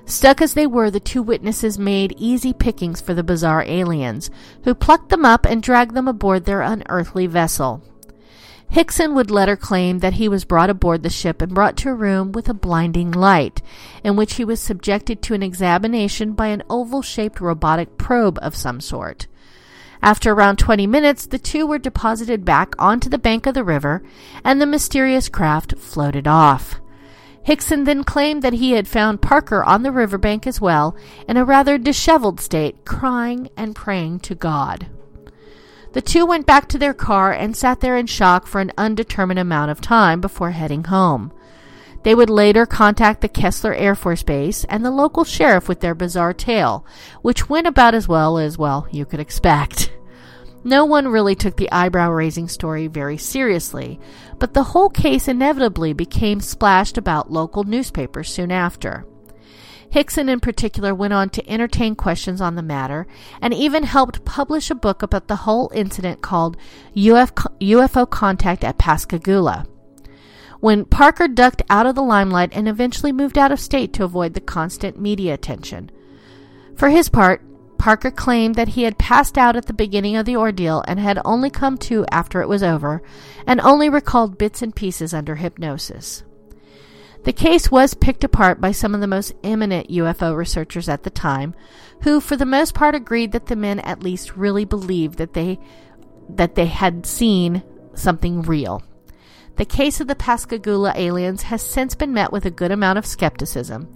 Stuck 0.06 0.42
as 0.42 0.54
they 0.54 0.68
were, 0.68 0.92
the 0.92 1.00
two 1.00 1.24
witnesses 1.24 1.80
made 1.80 2.16
easy 2.18 2.54
pickings 2.54 3.02
for 3.02 3.14
the 3.14 3.24
bizarre 3.24 3.64
aliens, 3.64 4.30
who 4.64 4.76
plucked 4.76 5.10
them 5.10 5.26
up 5.26 5.46
and 5.46 5.64
dragged 5.64 5.96
them 5.96 6.08
aboard 6.08 6.46
their 6.46 6.62
unearthly 6.62 7.26
vessel. 7.26 7.82
Hickson 8.70 9.16
would 9.16 9.32
later 9.32 9.56
claim 9.56 10.00
that 10.00 10.14
he 10.14 10.28
was 10.28 10.46
brought 10.46 10.70
aboard 10.70 11.02
the 11.02 11.10
ship 11.10 11.42
and 11.42 11.54
brought 11.54 11.78
to 11.78 11.90
a 11.90 11.94
room 11.94 12.32
with 12.32 12.50
a 12.50 12.54
blinding 12.54 13.12
light, 13.12 13.62
in 14.04 14.16
which 14.16 14.36
he 14.36 14.46
was 14.46 14.60
subjected 14.60 15.22
to 15.22 15.34
an 15.34 15.44
examination 15.44 16.34
by 16.34 16.48
an 16.48 16.64
oval 16.70 17.02
shaped 17.02 17.42
robotic 17.42 17.98
probe 17.98 18.38
of 18.42 18.56
some 18.56 18.82
sort. 18.82 19.28
After 20.02 20.34
around 20.34 20.58
20 20.58 20.86
minutes, 20.88 21.26
the 21.26 21.40
two 21.40 21.66
were 21.66 21.80
deposited 21.80 22.46
back 22.46 22.76
onto 22.78 23.10
the 23.10 23.18
bank 23.18 23.46
of 23.46 23.54
the 23.54 23.64
river, 23.64 24.04
and 24.44 24.62
the 24.62 24.68
mysterious 24.68 25.30
craft 25.30 25.78
floated 25.78 26.28
off. 26.28 26.80
Hickson 27.46 27.84
then 27.84 28.04
claimed 28.04 28.42
that 28.42 28.54
he 28.54 28.72
had 28.72 28.88
found 28.88 29.22
Parker 29.22 29.64
on 29.64 29.84
the 29.84 29.92
riverbank 29.92 30.48
as 30.48 30.60
well, 30.60 30.96
in 31.30 31.38
a 31.38 31.46
rather 31.46 31.78
disheveled 31.78 32.42
state, 32.42 32.86
crying 32.86 33.50
and 33.56 33.76
praying 33.76 34.22
to 34.22 34.34
God. 34.34 34.88
The 35.94 36.02
two 36.02 36.26
went 36.26 36.48
back 36.48 36.68
to 36.70 36.80
their 36.80 36.96
car 36.96 37.32
and 37.32 37.56
sat 37.56 37.82
there 37.82 37.96
in 37.98 38.08
shock 38.08 38.48
for 38.48 38.62
an 38.62 38.72
undetermined 38.80 39.38
amount 39.38 39.70
of 39.70 39.80
time 39.80 40.22
before 40.22 40.52
heading 40.52 40.86
home. 40.86 41.32
They 42.02 42.16
would 42.16 42.32
later 42.32 42.66
contact 42.66 43.22
the 43.22 43.30
Keesler 43.30 43.80
Air 43.80 43.94
Force 43.94 44.24
Base 44.24 44.64
and 44.64 44.84
the 44.84 44.90
local 44.90 45.24
sheriff 45.24 45.70
with 45.70 45.82
their 45.82 45.94
bizarre 45.94 46.34
tale, 46.34 46.84
which 47.22 47.48
went 47.48 47.68
about 47.68 47.94
as 47.94 48.08
well 48.08 48.40
as, 48.40 48.58
well, 48.58 48.88
you 48.90 49.06
could 49.06 49.20
expect. 49.20 49.92
No 50.66 50.84
one 50.84 51.08
really 51.08 51.36
took 51.36 51.58
the 51.58 51.72
eyebrow 51.72 52.10
raising 52.10 52.48
story 52.48 52.88
very 52.88 53.18
seriously, 53.18 54.00
but 54.40 54.56
the 54.56 54.64
whole 54.64 54.90
case 54.90 55.28
inevitably 55.28 55.94
became 55.94 56.40
splashed 56.42 56.98
about 56.98 57.32
local 57.32 57.64
newspapers 57.66 58.34
soon 58.34 58.52
after. 58.52 59.06
Hickson, 59.92 60.28
in 60.28 60.40
particular, 60.40 60.96
went 60.96 61.14
on 61.14 61.30
to 61.30 61.48
entertain 61.48 61.96
questions 61.96 62.42
on 62.42 62.56
the 62.56 62.64
matter 62.64 63.06
and 63.44 63.54
even 63.54 63.84
helped 63.84 64.26
publish 64.26 64.72
a 64.72 64.76
book 64.76 65.04
about 65.04 65.28
the 65.28 65.36
whole 65.36 65.72
incident 65.76 66.24
called 66.24 66.58
UFO 66.96 68.10
Contact 68.10 68.64
at 68.64 68.80
Pascagoula. 68.80 69.68
When 70.62 70.84
Parker 70.84 71.28
ducked 71.28 71.62
out 71.70 71.86
of 71.86 71.94
the 71.94 72.02
limelight 72.02 72.50
and 72.54 72.68
eventually 72.68 73.12
moved 73.12 73.38
out 73.38 73.52
of 73.52 73.60
state 73.60 73.94
to 73.94 74.04
avoid 74.04 74.34
the 74.34 74.42
constant 74.42 75.00
media 75.00 75.36
attention. 75.36 75.92
For 76.76 76.90
his 76.90 77.08
part, 77.08 77.44
Parker 77.78 78.12
claimed 78.12 78.56
that 78.56 78.70
he 78.70 78.84
had 78.84 78.98
passed 78.98 79.38
out 79.38 79.56
at 79.56 79.66
the 79.66 79.74
beginning 79.74 80.16
of 80.16 80.26
the 80.26 80.36
ordeal 80.36 80.84
and 80.88 81.00
had 81.00 81.20
only 81.26 81.50
come 81.50 81.78
to 81.80 82.06
after 82.12 82.42
it 82.42 82.50
was 82.50 82.64
over, 82.64 83.02
and 83.46 83.62
only 83.62 83.90
recalled 83.90 84.38
bits 84.38 84.62
and 84.62 84.76
pieces 84.76 85.14
under 85.14 85.36
hypnosis. 85.36 86.24
The 87.26 87.34
case 87.34 87.72
was 87.72 87.96
picked 87.96 88.24
apart 88.24 88.62
by 88.62 88.72
some 88.72 88.94
of 88.94 89.02
the 89.02 89.08
most 89.08 89.34
eminent 89.44 89.90
UFO 89.90 90.36
researchers 90.36 90.88
at 90.88 91.04
the 91.04 91.10
time, 91.10 91.56
who 92.04 92.22
for 92.22 92.36
the 92.36 92.46
most 92.46 92.76
part 92.76 92.94
agreed 92.94 93.32
that 93.32 93.48
the 93.48 93.56
men 93.56 93.80
at 93.80 94.04
least 94.04 94.38
really 94.38 94.64
believed 94.64 95.18
that 95.18 95.34
they 95.34 95.60
that 96.30 96.56
they 96.56 96.68
had 96.68 97.06
seen 97.06 97.64
something 97.96 98.44
real. 98.44 98.84
The 99.56 99.66
case 99.66 100.02
of 100.02 100.08
the 100.08 100.16
Pascagoula 100.16 100.94
aliens 100.96 101.44
has 101.44 101.62
since 101.62 101.96
been 101.96 102.14
met 102.14 102.32
with 102.32 102.46
a 102.46 102.52
good 102.52 102.72
amount 102.72 103.00
of 103.00 103.06
skepticism. 103.06 103.94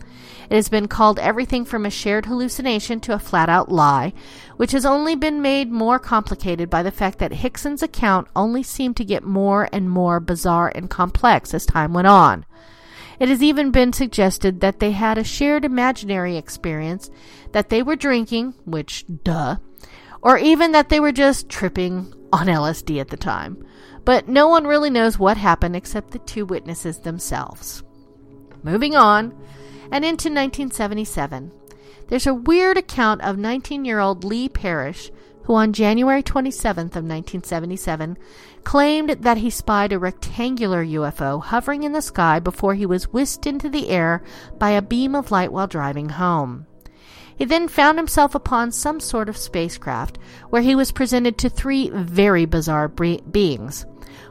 It 0.49 0.55
has 0.55 0.69
been 0.69 0.87
called 0.87 1.19
everything 1.19 1.63
from 1.63 1.85
a 1.85 1.91
shared 1.91 2.25
hallucination 2.25 2.99
to 3.01 3.13
a 3.13 3.19
flat 3.19 3.49
out 3.49 3.69
lie, 3.69 4.13
which 4.57 4.71
has 4.71 4.85
only 4.85 5.15
been 5.15 5.41
made 5.41 5.71
more 5.71 5.99
complicated 5.99 6.69
by 6.69 6.81
the 6.81 6.91
fact 6.91 7.19
that 7.19 7.33
Hickson's 7.33 7.83
account 7.83 8.27
only 8.35 8.63
seemed 8.63 8.97
to 8.97 9.05
get 9.05 9.23
more 9.23 9.69
and 9.71 9.89
more 9.89 10.19
bizarre 10.19 10.71
and 10.73 10.89
complex 10.89 11.53
as 11.53 11.65
time 11.67 11.93
went 11.93 12.07
on. 12.07 12.45
It 13.19 13.29
has 13.29 13.43
even 13.43 13.69
been 13.69 13.93
suggested 13.93 14.61
that 14.61 14.79
they 14.79 14.91
had 14.91 15.17
a 15.17 15.23
shared 15.23 15.65
imaginary 15.65 16.37
experience, 16.37 17.11
that 17.51 17.69
they 17.69 17.83
were 17.83 17.95
drinking, 17.95 18.55
which, 18.65 19.05
duh, 19.23 19.57
or 20.21 20.37
even 20.37 20.71
that 20.71 20.89
they 20.89 20.99
were 20.99 21.11
just 21.11 21.49
tripping 21.49 22.13
on 22.33 22.47
LSD 22.47 22.99
at 22.99 23.09
the 23.09 23.17
time. 23.17 23.63
But 24.05 24.27
no 24.27 24.47
one 24.47 24.65
really 24.65 24.89
knows 24.89 25.19
what 25.19 25.37
happened 25.37 25.75
except 25.75 26.11
the 26.11 26.19
two 26.19 26.45
witnesses 26.45 26.99
themselves. 26.99 27.83
Moving 28.63 28.95
on, 28.95 29.37
and 29.91 30.05
into 30.05 30.29
1977, 30.29 31.51
there's 32.07 32.27
a 32.27 32.33
weird 32.33 32.77
account 32.77 33.21
of 33.21 33.37
19 33.37 33.85
year 33.85 33.99
old 33.99 34.23
Lee 34.23 34.49
Parrish 34.49 35.11
who 35.49 35.55
on 35.55 35.73
January 35.73 36.21
27th 36.21 36.95
of 36.95 37.05
1977 37.05 38.15
claimed 38.63 39.09
that 39.21 39.37
he 39.37 39.49
spied 39.49 39.91
a 39.91 39.97
rectangular 39.97 40.85
UFO 40.85 41.41
hovering 41.41 41.81
in 41.81 41.91
the 41.91 42.03
sky 42.03 42.39
before 42.39 42.75
he 42.75 42.85
was 42.85 43.11
whisked 43.11 43.47
into 43.47 43.67
the 43.67 43.89
air 43.89 44.21
by 44.59 44.69
a 44.69 44.81
beam 44.81 45.15
of 45.15 45.31
light 45.31 45.51
while 45.51 45.65
driving 45.65 46.09
home. 46.09 46.67
He 47.35 47.45
then 47.45 47.67
found 47.67 47.97
himself 47.97 48.35
upon 48.35 48.71
some 48.71 48.99
sort 48.99 49.27
of 49.27 49.37
spacecraft 49.37 50.19
where 50.51 50.61
he 50.61 50.75
was 50.75 50.91
presented 50.91 51.39
to 51.39 51.49
three 51.49 51.89
very 51.89 52.45
bizarre 52.45 52.87
beings. 52.87 53.87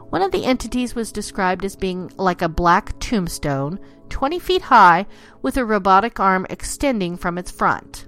One 0.09 0.21
of 0.21 0.31
the 0.31 0.45
entities 0.45 0.95
was 0.95 1.11
described 1.11 1.65
as 1.65 1.75
being 1.75 2.11
like 2.15 2.41
a 2.41 2.47
black 2.47 2.97
tombstone, 2.99 3.77
20 4.09 4.39
feet 4.39 4.63
high, 4.63 5.05
with 5.41 5.57
a 5.57 5.65
robotic 5.65 6.19
arm 6.19 6.45
extending 6.49 7.17
from 7.17 7.37
its 7.37 7.51
front. 7.51 8.07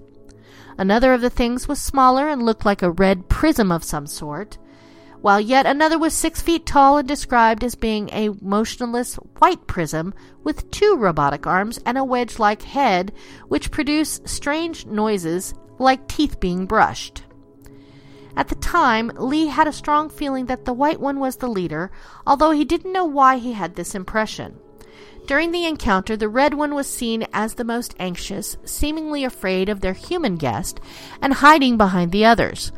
Another 0.78 1.14
of 1.14 1.22
the 1.22 1.30
things 1.30 1.68
was 1.68 1.80
smaller 1.80 2.28
and 2.28 2.44
looked 2.44 2.66
like 2.66 2.82
a 2.82 2.92
red 2.92 3.30
prism 3.30 3.72
of 3.72 3.84
some 3.84 4.08
sort, 4.08 4.58
while 5.22 5.40
yet 5.40 5.66
another 5.66 6.00
was 6.00 6.14
six 6.14 6.42
feet 6.42 6.66
tall 6.66 6.98
and 6.98 7.08
described 7.08 7.64
as 7.64 7.76
being 7.76 8.10
a 8.12 8.30
motionless 8.42 9.16
white 9.38 9.68
prism 9.68 10.14
with 10.44 10.70
two 10.72 10.96
robotic 10.98 11.46
arms 11.46 11.80
and 11.86 11.98
a 11.98 12.04
wedge 12.04 12.40
like 12.40 12.64
head, 12.64 13.14
which 13.48 13.72
produced 13.72 14.28
strange 14.28 14.86
noises 14.88 15.54
like 15.78 16.08
teeth 16.08 16.40
being 16.40 16.66
brushed. 16.66 17.24
At 18.36 18.48
the 18.48 18.56
time, 18.56 19.12
Lee 19.16 19.48
had 19.48 19.68
a 19.68 19.74
strong 19.74 20.10
feeling 20.10 20.46
that 20.46 20.66
the 20.66 20.74
white 20.74 21.00
one 21.00 21.20
was 21.20 21.36
the 21.36 21.50
leader, 21.50 21.92
although 22.26 22.52
he 22.52 22.66
didn't 22.66 22.94
know 22.94 23.06
why 23.06 23.38
he 23.38 23.54
had 23.54 23.76
this 23.76 23.94
impression. 23.94 24.58
During 25.28 25.52
the 25.52 25.66
encounter, 25.66 26.18
the 26.18 26.28
red 26.28 26.54
one 26.54 26.74
was 26.74 26.88
seen 26.88 27.26
as 27.32 27.54
the 27.54 27.64
most 27.64 27.96
anxious, 28.00 28.58
seemingly 28.66 29.24
afraid 29.24 29.70
of 29.70 29.80
their 29.80 29.94
human 29.94 30.36
guest, 30.36 30.80
and 31.22 31.34
hiding 31.36 31.78
behind 31.78 32.12
the 32.12 32.26
others. 32.26 32.72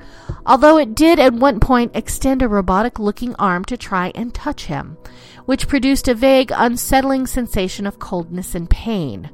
Although 0.45 0.77
it 0.77 0.93
did 0.93 1.19
at 1.19 1.33
one 1.33 1.59
point 1.59 1.95
extend 1.95 2.41
a 2.41 2.47
robotic 2.47 2.99
looking 2.99 3.33
arm 3.35 3.63
to 3.65 3.77
try 3.77 4.11
and 4.13 4.33
touch 4.33 4.65
him, 4.65 4.97
which 5.45 5.67
produced 5.67 6.07
a 6.07 6.13
vague, 6.13 6.51
unsettling 6.53 7.27
sensation 7.27 7.87
of 7.87 7.99
coldness 7.99 8.53
and 8.53 8.69
pain. 8.69 9.29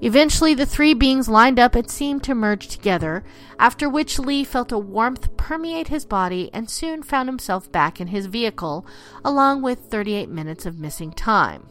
Eventually, 0.00 0.52
the 0.52 0.66
three 0.66 0.92
beings 0.92 1.28
lined 1.28 1.58
up 1.58 1.74
and 1.74 1.90
seemed 1.90 2.24
to 2.24 2.34
merge 2.34 2.68
together, 2.68 3.24
after 3.58 3.88
which 3.88 4.18
Lee 4.18 4.44
felt 4.44 4.72
a 4.72 4.78
warmth 4.78 5.34
permeate 5.36 5.88
his 5.88 6.04
body 6.04 6.50
and 6.52 6.68
soon 6.68 7.02
found 7.02 7.28
himself 7.28 7.72
back 7.72 8.00
in 8.00 8.08
his 8.08 8.26
vehicle, 8.26 8.84
along 9.24 9.62
with 9.62 9.78
38 9.90 10.28
minutes 10.28 10.66
of 10.66 10.78
missing 10.78 11.12
time. 11.12 11.68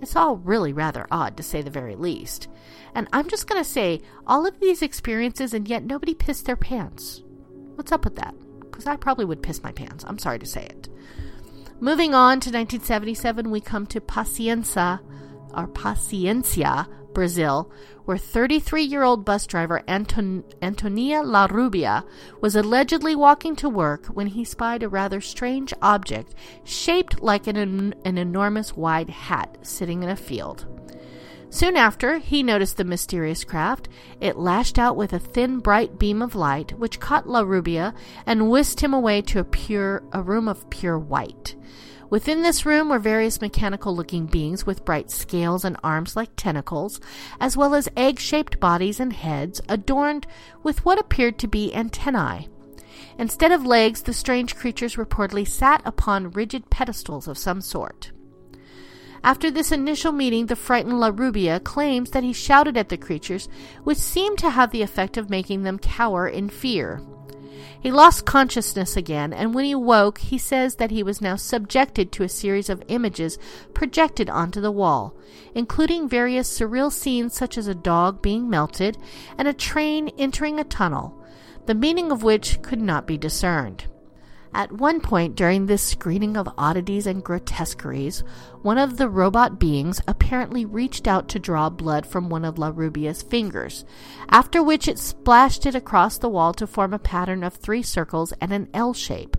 It's 0.00 0.16
all 0.16 0.36
really 0.36 0.72
rather 0.72 1.06
odd, 1.10 1.36
to 1.36 1.42
say 1.42 1.62
the 1.62 1.70
very 1.70 1.96
least. 1.96 2.48
And 2.94 3.08
I'm 3.12 3.28
just 3.28 3.46
going 3.46 3.62
to 3.62 3.68
say, 3.68 4.00
all 4.26 4.46
of 4.46 4.60
these 4.60 4.82
experiences, 4.82 5.52
and 5.52 5.68
yet 5.68 5.84
nobody 5.84 6.14
pissed 6.14 6.46
their 6.46 6.56
pants. 6.56 7.22
What's 7.74 7.92
up 7.92 8.04
with 8.04 8.16
that? 8.16 8.34
Because 8.60 8.86
I 8.86 8.96
probably 8.96 9.24
would 9.24 9.42
piss 9.42 9.62
my 9.62 9.72
pants. 9.72 10.04
I'm 10.06 10.18
sorry 10.18 10.38
to 10.38 10.46
say 10.46 10.64
it. 10.64 10.88
Moving 11.80 12.14
on 12.14 12.40
to 12.40 12.50
1977, 12.50 13.50
we 13.50 13.60
come 13.60 13.86
to 13.86 14.00
Paciência, 14.00 15.00
or 15.54 15.68
Paciencia, 15.68 16.86
Brazil, 17.12 17.70
where 18.04 18.16
33 18.16 18.82
year 18.82 19.02
old 19.02 19.24
bus 19.24 19.46
driver 19.46 19.82
Anton- 19.86 20.44
Antonia 20.62 21.22
La 21.22 21.46
Rubia 21.50 22.04
was 22.40 22.56
allegedly 22.56 23.14
walking 23.14 23.54
to 23.56 23.68
work 23.68 24.06
when 24.06 24.28
he 24.28 24.44
spied 24.44 24.82
a 24.82 24.88
rather 24.88 25.20
strange 25.20 25.74
object 25.82 26.34
shaped 26.64 27.20
like 27.20 27.46
an, 27.46 27.94
an 28.04 28.18
enormous 28.18 28.76
wide 28.76 29.10
hat 29.10 29.58
sitting 29.62 30.02
in 30.02 30.08
a 30.08 30.16
field. 30.16 30.66
Soon 31.50 31.76
after, 31.76 32.18
he 32.18 32.42
noticed 32.42 32.76
the 32.76 32.84
mysterious 32.84 33.42
craft. 33.42 33.88
It 34.20 34.36
lashed 34.36 34.78
out 34.78 34.96
with 34.96 35.14
a 35.14 35.18
thin, 35.18 35.60
bright 35.60 35.98
beam 35.98 36.20
of 36.20 36.34
light, 36.34 36.78
which 36.78 37.00
caught 37.00 37.28
La 37.28 37.40
Rubia 37.40 37.94
and 38.26 38.50
whisked 38.50 38.80
him 38.80 38.92
away 38.92 39.22
to 39.22 39.40
a 39.40 39.44
pure, 39.44 40.02
a 40.12 40.22
room 40.22 40.46
of 40.46 40.68
pure 40.68 40.98
white. 40.98 41.56
Within 42.10 42.42
this 42.42 42.64
room 42.64 42.88
were 42.88 42.98
various 42.98 43.40
mechanical 43.40 43.94
looking 43.94 44.26
beings 44.26 44.64
with 44.64 44.84
bright 44.84 45.10
scales 45.10 45.64
and 45.64 45.76
arms 45.84 46.16
like 46.16 46.30
tentacles, 46.36 47.00
as 47.38 47.56
well 47.56 47.74
as 47.74 47.88
egg 47.96 48.18
shaped 48.18 48.58
bodies 48.58 48.98
and 48.98 49.12
heads 49.12 49.60
adorned 49.68 50.26
with 50.62 50.84
what 50.84 50.98
appeared 50.98 51.38
to 51.38 51.46
be 51.46 51.74
antennae. 51.74 52.48
Instead 53.18 53.52
of 53.52 53.66
legs, 53.66 54.02
the 54.02 54.14
strange 54.14 54.56
creatures 54.56 54.96
reportedly 54.96 55.46
sat 55.46 55.82
upon 55.84 56.30
rigid 56.30 56.70
pedestals 56.70 57.28
of 57.28 57.36
some 57.36 57.60
sort. 57.60 58.10
After 59.22 59.50
this 59.50 59.72
initial 59.72 60.12
meeting, 60.12 60.46
the 60.46 60.56
frightened 60.56 61.00
La 61.00 61.10
Rubia 61.14 61.60
claims 61.60 62.10
that 62.10 62.22
he 62.22 62.32
shouted 62.32 62.76
at 62.76 62.88
the 62.88 62.96
creatures, 62.96 63.48
which 63.84 63.98
seemed 63.98 64.38
to 64.38 64.50
have 64.50 64.70
the 64.70 64.82
effect 64.82 65.16
of 65.16 65.28
making 65.28 65.64
them 65.64 65.78
cower 65.78 66.26
in 66.26 66.48
fear. 66.48 67.02
He 67.80 67.92
lost 67.92 68.26
consciousness 68.26 68.96
again, 68.96 69.32
and 69.32 69.54
when 69.54 69.64
he 69.64 69.74
woke, 69.74 70.18
he 70.18 70.36
says 70.36 70.76
that 70.76 70.90
he 70.90 71.02
was 71.02 71.20
now 71.20 71.36
subjected 71.36 72.10
to 72.12 72.24
a 72.24 72.28
series 72.28 72.68
of 72.68 72.82
images 72.88 73.38
projected 73.72 74.28
onto 74.28 74.60
the 74.60 74.72
wall, 74.72 75.14
including 75.54 76.08
various 76.08 76.50
surreal 76.50 76.90
scenes 76.90 77.34
such 77.34 77.56
as 77.56 77.68
a 77.68 77.74
dog 77.74 78.20
being 78.20 78.50
melted 78.50 78.98
and 79.36 79.46
a 79.46 79.52
train 79.52 80.08
entering 80.18 80.58
a 80.58 80.64
tunnel, 80.64 81.24
the 81.66 81.74
meaning 81.74 82.10
of 82.10 82.24
which 82.24 82.60
could 82.62 82.80
not 82.80 83.06
be 83.06 83.16
discerned. 83.16 83.86
At 84.54 84.72
one 84.72 85.00
point 85.00 85.36
during 85.36 85.66
this 85.66 85.82
screening 85.82 86.36
of 86.36 86.48
oddities 86.56 87.06
and 87.06 87.22
grotesqueries, 87.22 88.24
one 88.62 88.78
of 88.78 88.96
the 88.96 89.08
robot 89.08 89.58
beings 89.60 90.00
apparently 90.08 90.64
reached 90.64 91.06
out 91.06 91.28
to 91.28 91.38
draw 91.38 91.70
blood 91.70 92.06
from 92.06 92.28
one 92.28 92.44
of 92.44 92.58
La 92.58 92.72
Rubia's 92.74 93.22
fingers, 93.22 93.84
after 94.28 94.62
which 94.62 94.88
it 94.88 94.98
splashed 94.98 95.66
it 95.66 95.74
across 95.74 96.18
the 96.18 96.28
wall 96.28 96.52
to 96.54 96.66
form 96.66 96.92
a 96.92 96.98
pattern 96.98 97.44
of 97.44 97.54
three 97.54 97.82
circles 97.82 98.32
and 98.40 98.52
an 98.52 98.68
L 98.72 98.94
shape. 98.94 99.36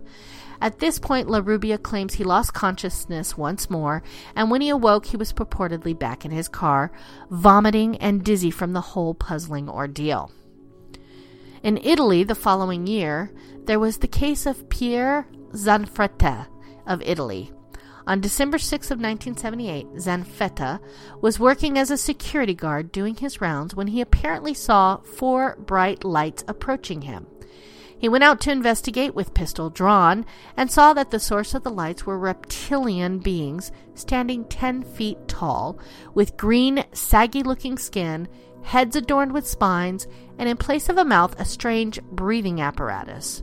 At 0.62 0.78
this 0.78 0.98
point, 0.98 1.28
La 1.28 1.40
Rubia 1.42 1.78
claims 1.78 2.14
he 2.14 2.24
lost 2.24 2.52
consciousness 2.52 3.36
once 3.36 3.70
more, 3.70 4.02
and 4.36 4.50
when 4.50 4.60
he 4.60 4.68
awoke, 4.68 5.06
he 5.06 5.16
was 5.16 5.32
purportedly 5.32 5.98
back 5.98 6.24
in 6.24 6.30
his 6.30 6.48
car, 6.48 6.92
vomiting 7.30 7.96
and 7.96 8.22
dizzy 8.22 8.50
from 8.50 8.74
the 8.74 8.80
whole 8.80 9.14
puzzling 9.14 9.68
ordeal. 9.70 10.30
In 11.62 11.78
Italy 11.82 12.24
the 12.24 12.34
following 12.34 12.86
year, 12.86 13.30
there 13.64 13.78
was 13.78 13.98
the 13.98 14.08
case 14.08 14.46
of 14.46 14.68
Pierre 14.70 15.26
Zanfretta 15.52 16.46
of 16.86 17.02
Italy. 17.02 17.52
On 18.06 18.18
December 18.18 18.56
6 18.56 18.86
of 18.90 18.98
1978, 18.98 19.86
Zanfretta 19.96 20.80
was 21.20 21.38
working 21.38 21.76
as 21.76 21.90
a 21.90 21.98
security 21.98 22.54
guard 22.54 22.90
doing 22.90 23.14
his 23.14 23.42
rounds 23.42 23.74
when 23.74 23.88
he 23.88 24.00
apparently 24.00 24.54
saw 24.54 24.96
four 24.98 25.56
bright 25.66 26.02
lights 26.02 26.42
approaching 26.48 27.02
him. 27.02 27.26
He 28.00 28.08
went 28.08 28.24
out 28.24 28.40
to 28.40 28.50
investigate 28.50 29.14
with 29.14 29.34
pistol 29.34 29.68
drawn 29.68 30.24
and 30.56 30.70
saw 30.70 30.94
that 30.94 31.10
the 31.10 31.20
source 31.20 31.52
of 31.52 31.64
the 31.64 31.70
lights 31.70 32.06
were 32.06 32.18
reptilian 32.18 33.18
beings 33.18 33.72
standing 33.94 34.46
10 34.46 34.84
feet 34.84 35.18
tall, 35.28 35.78
with 36.14 36.38
green, 36.38 36.82
saggy 36.94 37.42
looking 37.42 37.76
skin, 37.76 38.26
heads 38.62 38.96
adorned 38.96 39.32
with 39.32 39.46
spines, 39.46 40.08
and 40.38 40.48
in 40.48 40.56
place 40.56 40.88
of 40.88 40.96
a 40.96 41.04
mouth, 41.04 41.38
a 41.38 41.44
strange 41.44 42.00
breathing 42.04 42.58
apparatus. 42.58 43.42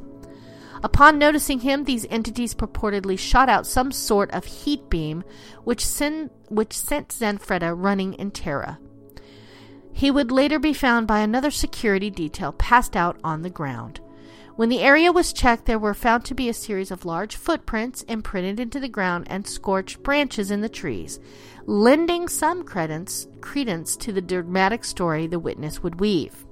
Upon 0.82 1.20
noticing 1.20 1.60
him, 1.60 1.84
these 1.84 2.08
entities 2.10 2.56
purportedly 2.56 3.20
shot 3.20 3.50
out 3.50 3.68
some 3.68 3.92
sort 3.92 4.32
of 4.32 4.46
heat 4.46 4.90
beam, 4.90 5.24
which, 5.66 5.86
sen- 5.86 6.32
which 6.50 6.76
sent 6.76 7.10
Zanfretta 7.10 7.76
running 7.78 8.16
in 8.16 8.32
terror. 8.32 8.80
He 9.94 10.10
would 10.10 10.32
later 10.32 10.58
be 10.58 10.74
found 10.74 11.06
by 11.06 11.20
another 11.20 11.52
security 11.52 12.10
detail 12.10 12.54
passed 12.54 12.96
out 12.96 13.20
on 13.24 13.44
the 13.44 13.52
ground. 13.52 14.00
When 14.58 14.70
the 14.70 14.82
area 14.82 15.12
was 15.12 15.34
checked, 15.34 15.66
there 15.66 15.78
were 15.78 15.94
found 15.94 16.26
to 16.26 16.34
be 16.34 16.50
a 16.50 16.54
series 16.54 16.90
of 16.90 17.06
large 17.06 17.36
footprints 17.36 18.02
imprinted 18.02 18.60
into 18.60 18.80
the 18.80 18.90
ground 18.90 19.28
and 19.30 19.46
scorched 19.46 20.02
branches 20.02 20.50
in 20.50 20.62
the 20.62 20.68
trees, 20.68 21.20
lending 21.68 22.28
some 22.28 22.64
credence, 22.64 23.28
credence 23.40 23.96
to 23.98 24.12
the 24.12 24.20
dramatic 24.20 24.84
story 24.84 25.28
the 25.28 25.38
witness 25.38 25.84
would 25.84 26.00
weave. 26.00 26.44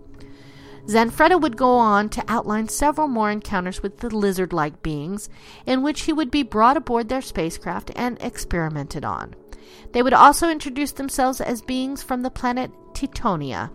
Zanfretta 0.86 1.42
would 1.42 1.58
go 1.58 1.72
on 1.78 2.10
to 2.10 2.24
outline 2.28 2.70
several 2.70 3.08
more 3.08 3.32
encounters 3.32 3.82
with 3.82 3.98
the 3.98 4.16
lizard 4.16 4.54
like 4.54 4.84
beings, 4.84 5.28
in 5.66 5.82
which 5.82 6.02
he 6.02 6.14
would 6.14 6.30
be 6.30 6.44
brought 6.44 6.78
aboard 6.78 7.10
their 7.10 7.24
spacecraft 7.24 7.90
and 7.96 8.22
experimented 8.22 9.04
on. 9.04 9.34
They 9.94 10.04
would 10.04 10.14
also 10.14 10.48
introduce 10.48 10.92
themselves 10.92 11.42
as 11.42 11.64
beings 11.64 12.04
from 12.04 12.22
the 12.22 12.30
planet 12.30 12.70
Titonia. 12.94 13.72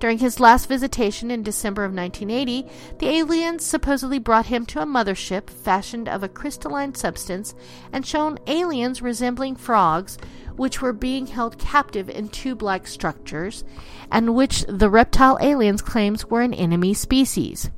During 0.00 0.18
his 0.18 0.38
last 0.38 0.68
visitation 0.68 1.30
in 1.30 1.42
December 1.42 1.84
of 1.84 1.92
1980, 1.92 2.68
the 2.98 3.08
aliens 3.08 3.64
supposedly 3.64 4.18
brought 4.18 4.46
him 4.46 4.64
to 4.66 4.80
a 4.80 4.86
mothership 4.86 5.50
fashioned 5.50 6.08
of 6.08 6.22
a 6.22 6.28
crystalline 6.28 6.94
substance 6.94 7.54
and 7.92 8.06
shown 8.06 8.38
aliens 8.46 9.02
resembling 9.02 9.56
frogs 9.56 10.16
which 10.58 10.82
were 10.82 10.92
being 10.92 11.26
held 11.26 11.58
captive 11.58 12.08
in 12.10 12.28
tube 12.28 12.62
like 12.62 12.86
structures, 12.86 13.64
and 14.10 14.34
which 14.34 14.64
the 14.68 14.90
reptile 14.90 15.38
aliens 15.40 15.80
claims 15.80 16.26
were 16.26 16.42
an 16.42 16.52
enemy 16.52 16.92
species. 16.92 17.70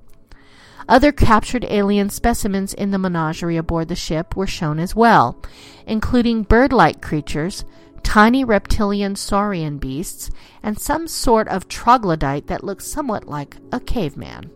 Other 0.88 1.12
captured 1.12 1.64
alien 1.68 2.10
specimens 2.10 2.74
in 2.74 2.90
the 2.90 2.98
menagerie 2.98 3.58
aboard 3.58 3.88
the 3.88 3.94
ship 3.94 4.34
were 4.34 4.46
shown 4.46 4.80
as 4.80 4.96
well, 4.96 5.40
including 5.86 6.42
bird 6.42 6.72
like 6.72 7.02
creatures, 7.02 7.64
tiny 8.02 8.44
reptilian 8.44 9.16
saurian 9.16 9.78
beasts, 9.78 10.30
and 10.62 10.78
some 10.78 11.06
sort 11.06 11.48
of 11.48 11.68
troglodyte 11.68 12.46
that 12.48 12.64
looks 12.64 12.86
somewhat 12.86 13.26
like 13.26 13.56
a 13.72 13.80
caveman. 13.80 14.50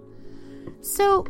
So, 0.80 1.26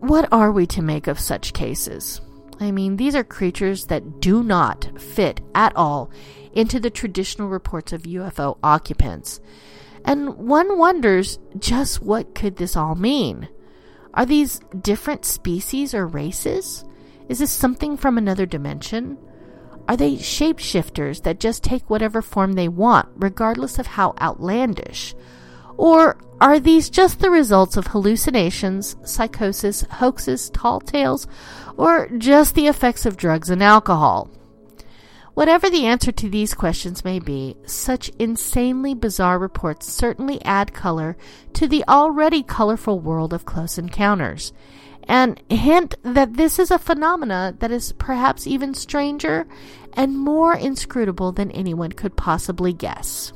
what 0.00 0.32
are 0.32 0.52
we 0.52 0.66
to 0.68 0.82
make 0.82 1.06
of 1.06 1.18
such 1.20 1.52
cases? 1.52 2.20
I 2.60 2.70
mean, 2.70 2.96
these 2.96 3.14
are 3.14 3.24
creatures 3.24 3.86
that 3.86 4.20
do 4.20 4.42
not 4.42 4.88
fit 5.00 5.40
at 5.54 5.76
all 5.76 6.10
into 6.52 6.80
the 6.80 6.90
traditional 6.90 7.48
reports 7.48 7.92
of 7.92 8.02
UFO 8.02 8.58
occupants. 8.62 9.40
And 10.04 10.34
one 10.36 10.78
wonders 10.78 11.38
just 11.58 12.02
what 12.02 12.34
could 12.34 12.56
this 12.56 12.76
all 12.76 12.94
mean? 12.94 13.48
Are 14.14 14.26
these 14.26 14.60
different 14.80 15.24
species 15.24 15.94
or 15.94 16.06
races? 16.06 16.84
Is 17.28 17.40
this 17.40 17.50
something 17.50 17.96
from 17.96 18.18
another 18.18 18.46
dimension? 18.46 19.18
Are 19.88 19.96
they 19.96 20.16
shapeshifters 20.16 21.22
that 21.22 21.40
just 21.40 21.64
take 21.64 21.88
whatever 21.88 22.20
form 22.20 22.52
they 22.52 22.68
want, 22.68 23.08
regardless 23.16 23.78
of 23.78 23.86
how 23.86 24.14
outlandish? 24.20 25.14
Or 25.78 26.18
are 26.42 26.60
these 26.60 26.90
just 26.90 27.20
the 27.20 27.30
results 27.30 27.78
of 27.78 27.86
hallucinations, 27.86 28.96
psychosis, 29.02 29.82
hoaxes, 29.90 30.50
tall 30.50 30.80
tales, 30.80 31.26
or 31.78 32.08
just 32.18 32.54
the 32.54 32.66
effects 32.66 33.06
of 33.06 33.16
drugs 33.16 33.48
and 33.48 33.62
alcohol? 33.62 34.28
Whatever 35.32 35.70
the 35.70 35.86
answer 35.86 36.12
to 36.12 36.28
these 36.28 36.52
questions 36.52 37.04
may 37.04 37.20
be, 37.20 37.56
such 37.64 38.10
insanely 38.18 38.92
bizarre 38.92 39.38
reports 39.38 39.90
certainly 39.90 40.44
add 40.44 40.74
color 40.74 41.16
to 41.54 41.66
the 41.66 41.84
already 41.88 42.42
colorful 42.42 42.98
world 42.98 43.32
of 43.32 43.46
close 43.46 43.78
encounters, 43.78 44.52
and 45.08 45.42
hint 45.48 45.94
that 46.02 46.34
this 46.34 46.58
is 46.58 46.70
a 46.70 46.78
phenomena 46.78 47.56
that 47.58 47.70
is 47.70 47.92
perhaps 47.92 48.46
even 48.46 48.74
stranger 48.74 49.48
and 49.94 50.18
more 50.18 50.54
inscrutable 50.54 51.32
than 51.32 51.50
anyone 51.50 51.92
could 51.92 52.14
possibly 52.14 52.74
guess. 52.74 53.32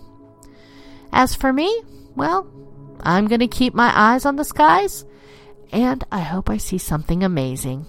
As 1.13 1.35
for 1.35 1.53
me, 1.53 1.83
well, 2.15 2.47
I'm 3.01 3.27
going 3.27 3.41
to 3.41 3.49
keep 3.49 3.75
my 3.75 3.91
eyes 3.95 4.27
on 4.27 4.37
the 4.37 4.45
skies, 4.45 5.05
and 5.73 6.05
I 6.13 6.21
hope 6.21 6.51
I 6.51 6.59
see 6.59 6.79
something 6.79 7.25
amazing. 7.25 7.89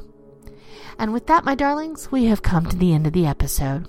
And 0.97 1.11
with 1.11 1.27
that, 1.27 1.43
my 1.43 1.55
darlings, 1.55 2.11
we 2.11 2.25
have 2.25 2.41
come 2.41 2.65
to 2.67 2.77
the 2.77 2.93
end 2.93 3.05
of 3.05 3.13
the 3.13 3.25
episode. 3.25 3.87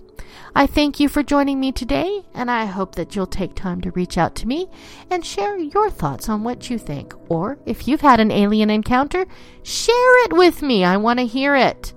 I 0.55 0.67
thank 0.67 1.01
you 1.01 1.09
for 1.09 1.23
joining 1.23 1.59
me 1.59 1.73
today, 1.73 2.23
and 2.33 2.51
I 2.51 2.65
hope 2.65 2.95
that 2.95 3.17
you'll 3.17 3.27
take 3.27 3.55
time 3.55 3.81
to 3.81 3.91
reach 3.91 4.17
out 4.17 4.35
to 4.37 4.49
me 4.49 4.69
and 5.11 5.25
share 5.25 5.59
your 5.59 5.91
thoughts 5.91 6.29
on 6.29 6.45
what 6.45 6.71
you 6.71 6.79
think. 6.79 7.15
Or 7.29 7.59
if 7.67 7.89
you've 7.89 8.01
had 8.01 8.21
an 8.21 8.31
alien 8.31 8.71
encounter, 8.71 9.27
share 9.63 10.25
it 10.25 10.33
with 10.33 10.63
me. 10.63 10.85
I 10.85 10.97
want 10.97 11.19
to 11.19 11.27
hear 11.27 11.57
it. 11.57 11.93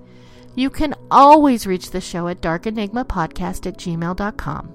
You 0.54 0.70
can 0.70 0.94
always 1.10 1.66
reach 1.66 1.90
the 1.90 2.00
show 2.00 2.26
at 2.26 2.40
darkenigmapodcast 2.40 3.66
at 3.66 3.78
gmail.com. 3.78 4.74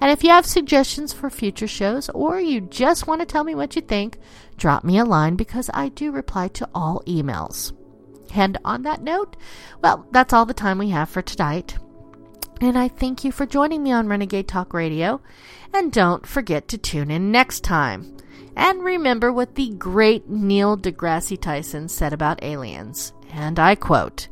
And 0.00 0.10
if 0.10 0.22
you 0.22 0.30
have 0.30 0.44
suggestions 0.44 1.12
for 1.12 1.30
future 1.30 1.66
shows 1.66 2.10
or 2.10 2.38
you 2.38 2.60
just 2.60 3.06
want 3.06 3.22
to 3.22 3.26
tell 3.26 3.44
me 3.44 3.54
what 3.54 3.74
you 3.74 3.82
think, 3.82 4.18
drop 4.56 4.84
me 4.84 4.98
a 4.98 5.04
line 5.04 5.36
because 5.36 5.70
I 5.72 5.88
do 5.88 6.12
reply 6.12 6.48
to 6.48 6.68
all 6.74 7.02
emails. 7.06 7.72
And 8.34 8.58
on 8.64 8.82
that 8.82 9.02
note, 9.02 9.36
well, 9.82 10.06
that's 10.10 10.32
all 10.32 10.46
the 10.46 10.54
time 10.54 10.78
we 10.78 10.90
have 10.90 11.08
for 11.08 11.22
tonight. 11.22 11.76
And 12.62 12.78
I 12.78 12.86
thank 12.86 13.24
you 13.24 13.32
for 13.32 13.44
joining 13.44 13.82
me 13.82 13.90
on 13.90 14.06
Renegade 14.06 14.46
Talk 14.46 14.72
Radio. 14.72 15.20
And 15.74 15.92
don't 15.92 16.24
forget 16.24 16.68
to 16.68 16.78
tune 16.78 17.10
in 17.10 17.32
next 17.32 17.64
time. 17.64 18.16
And 18.54 18.84
remember 18.84 19.32
what 19.32 19.56
the 19.56 19.70
great 19.70 20.28
Neil 20.28 20.78
deGrasse 20.78 21.40
Tyson 21.40 21.88
said 21.88 22.12
about 22.12 22.44
aliens. 22.44 23.14
And 23.32 23.58
I 23.58 23.74
quote 23.74 24.28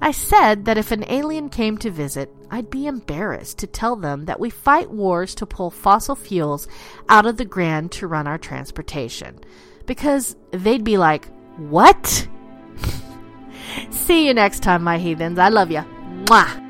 I 0.00 0.10
said 0.10 0.64
that 0.64 0.78
if 0.78 0.90
an 0.90 1.04
alien 1.08 1.48
came 1.48 1.78
to 1.78 1.92
visit, 1.92 2.34
I'd 2.50 2.70
be 2.70 2.88
embarrassed 2.88 3.58
to 3.58 3.68
tell 3.68 3.94
them 3.94 4.24
that 4.24 4.40
we 4.40 4.50
fight 4.50 4.90
wars 4.90 5.36
to 5.36 5.46
pull 5.46 5.70
fossil 5.70 6.16
fuels 6.16 6.66
out 7.08 7.24
of 7.24 7.36
the 7.36 7.44
ground 7.44 7.92
to 7.92 8.08
run 8.08 8.26
our 8.26 8.38
transportation. 8.38 9.38
Because 9.86 10.34
they'd 10.50 10.82
be 10.82 10.98
like, 10.98 11.28
What? 11.56 12.26
See 13.90 14.26
you 14.26 14.34
next 14.34 14.64
time, 14.64 14.82
my 14.82 14.98
heathens. 14.98 15.38
I 15.38 15.50
love 15.50 15.70
you. 15.70 15.84
Mwah. 16.24 16.69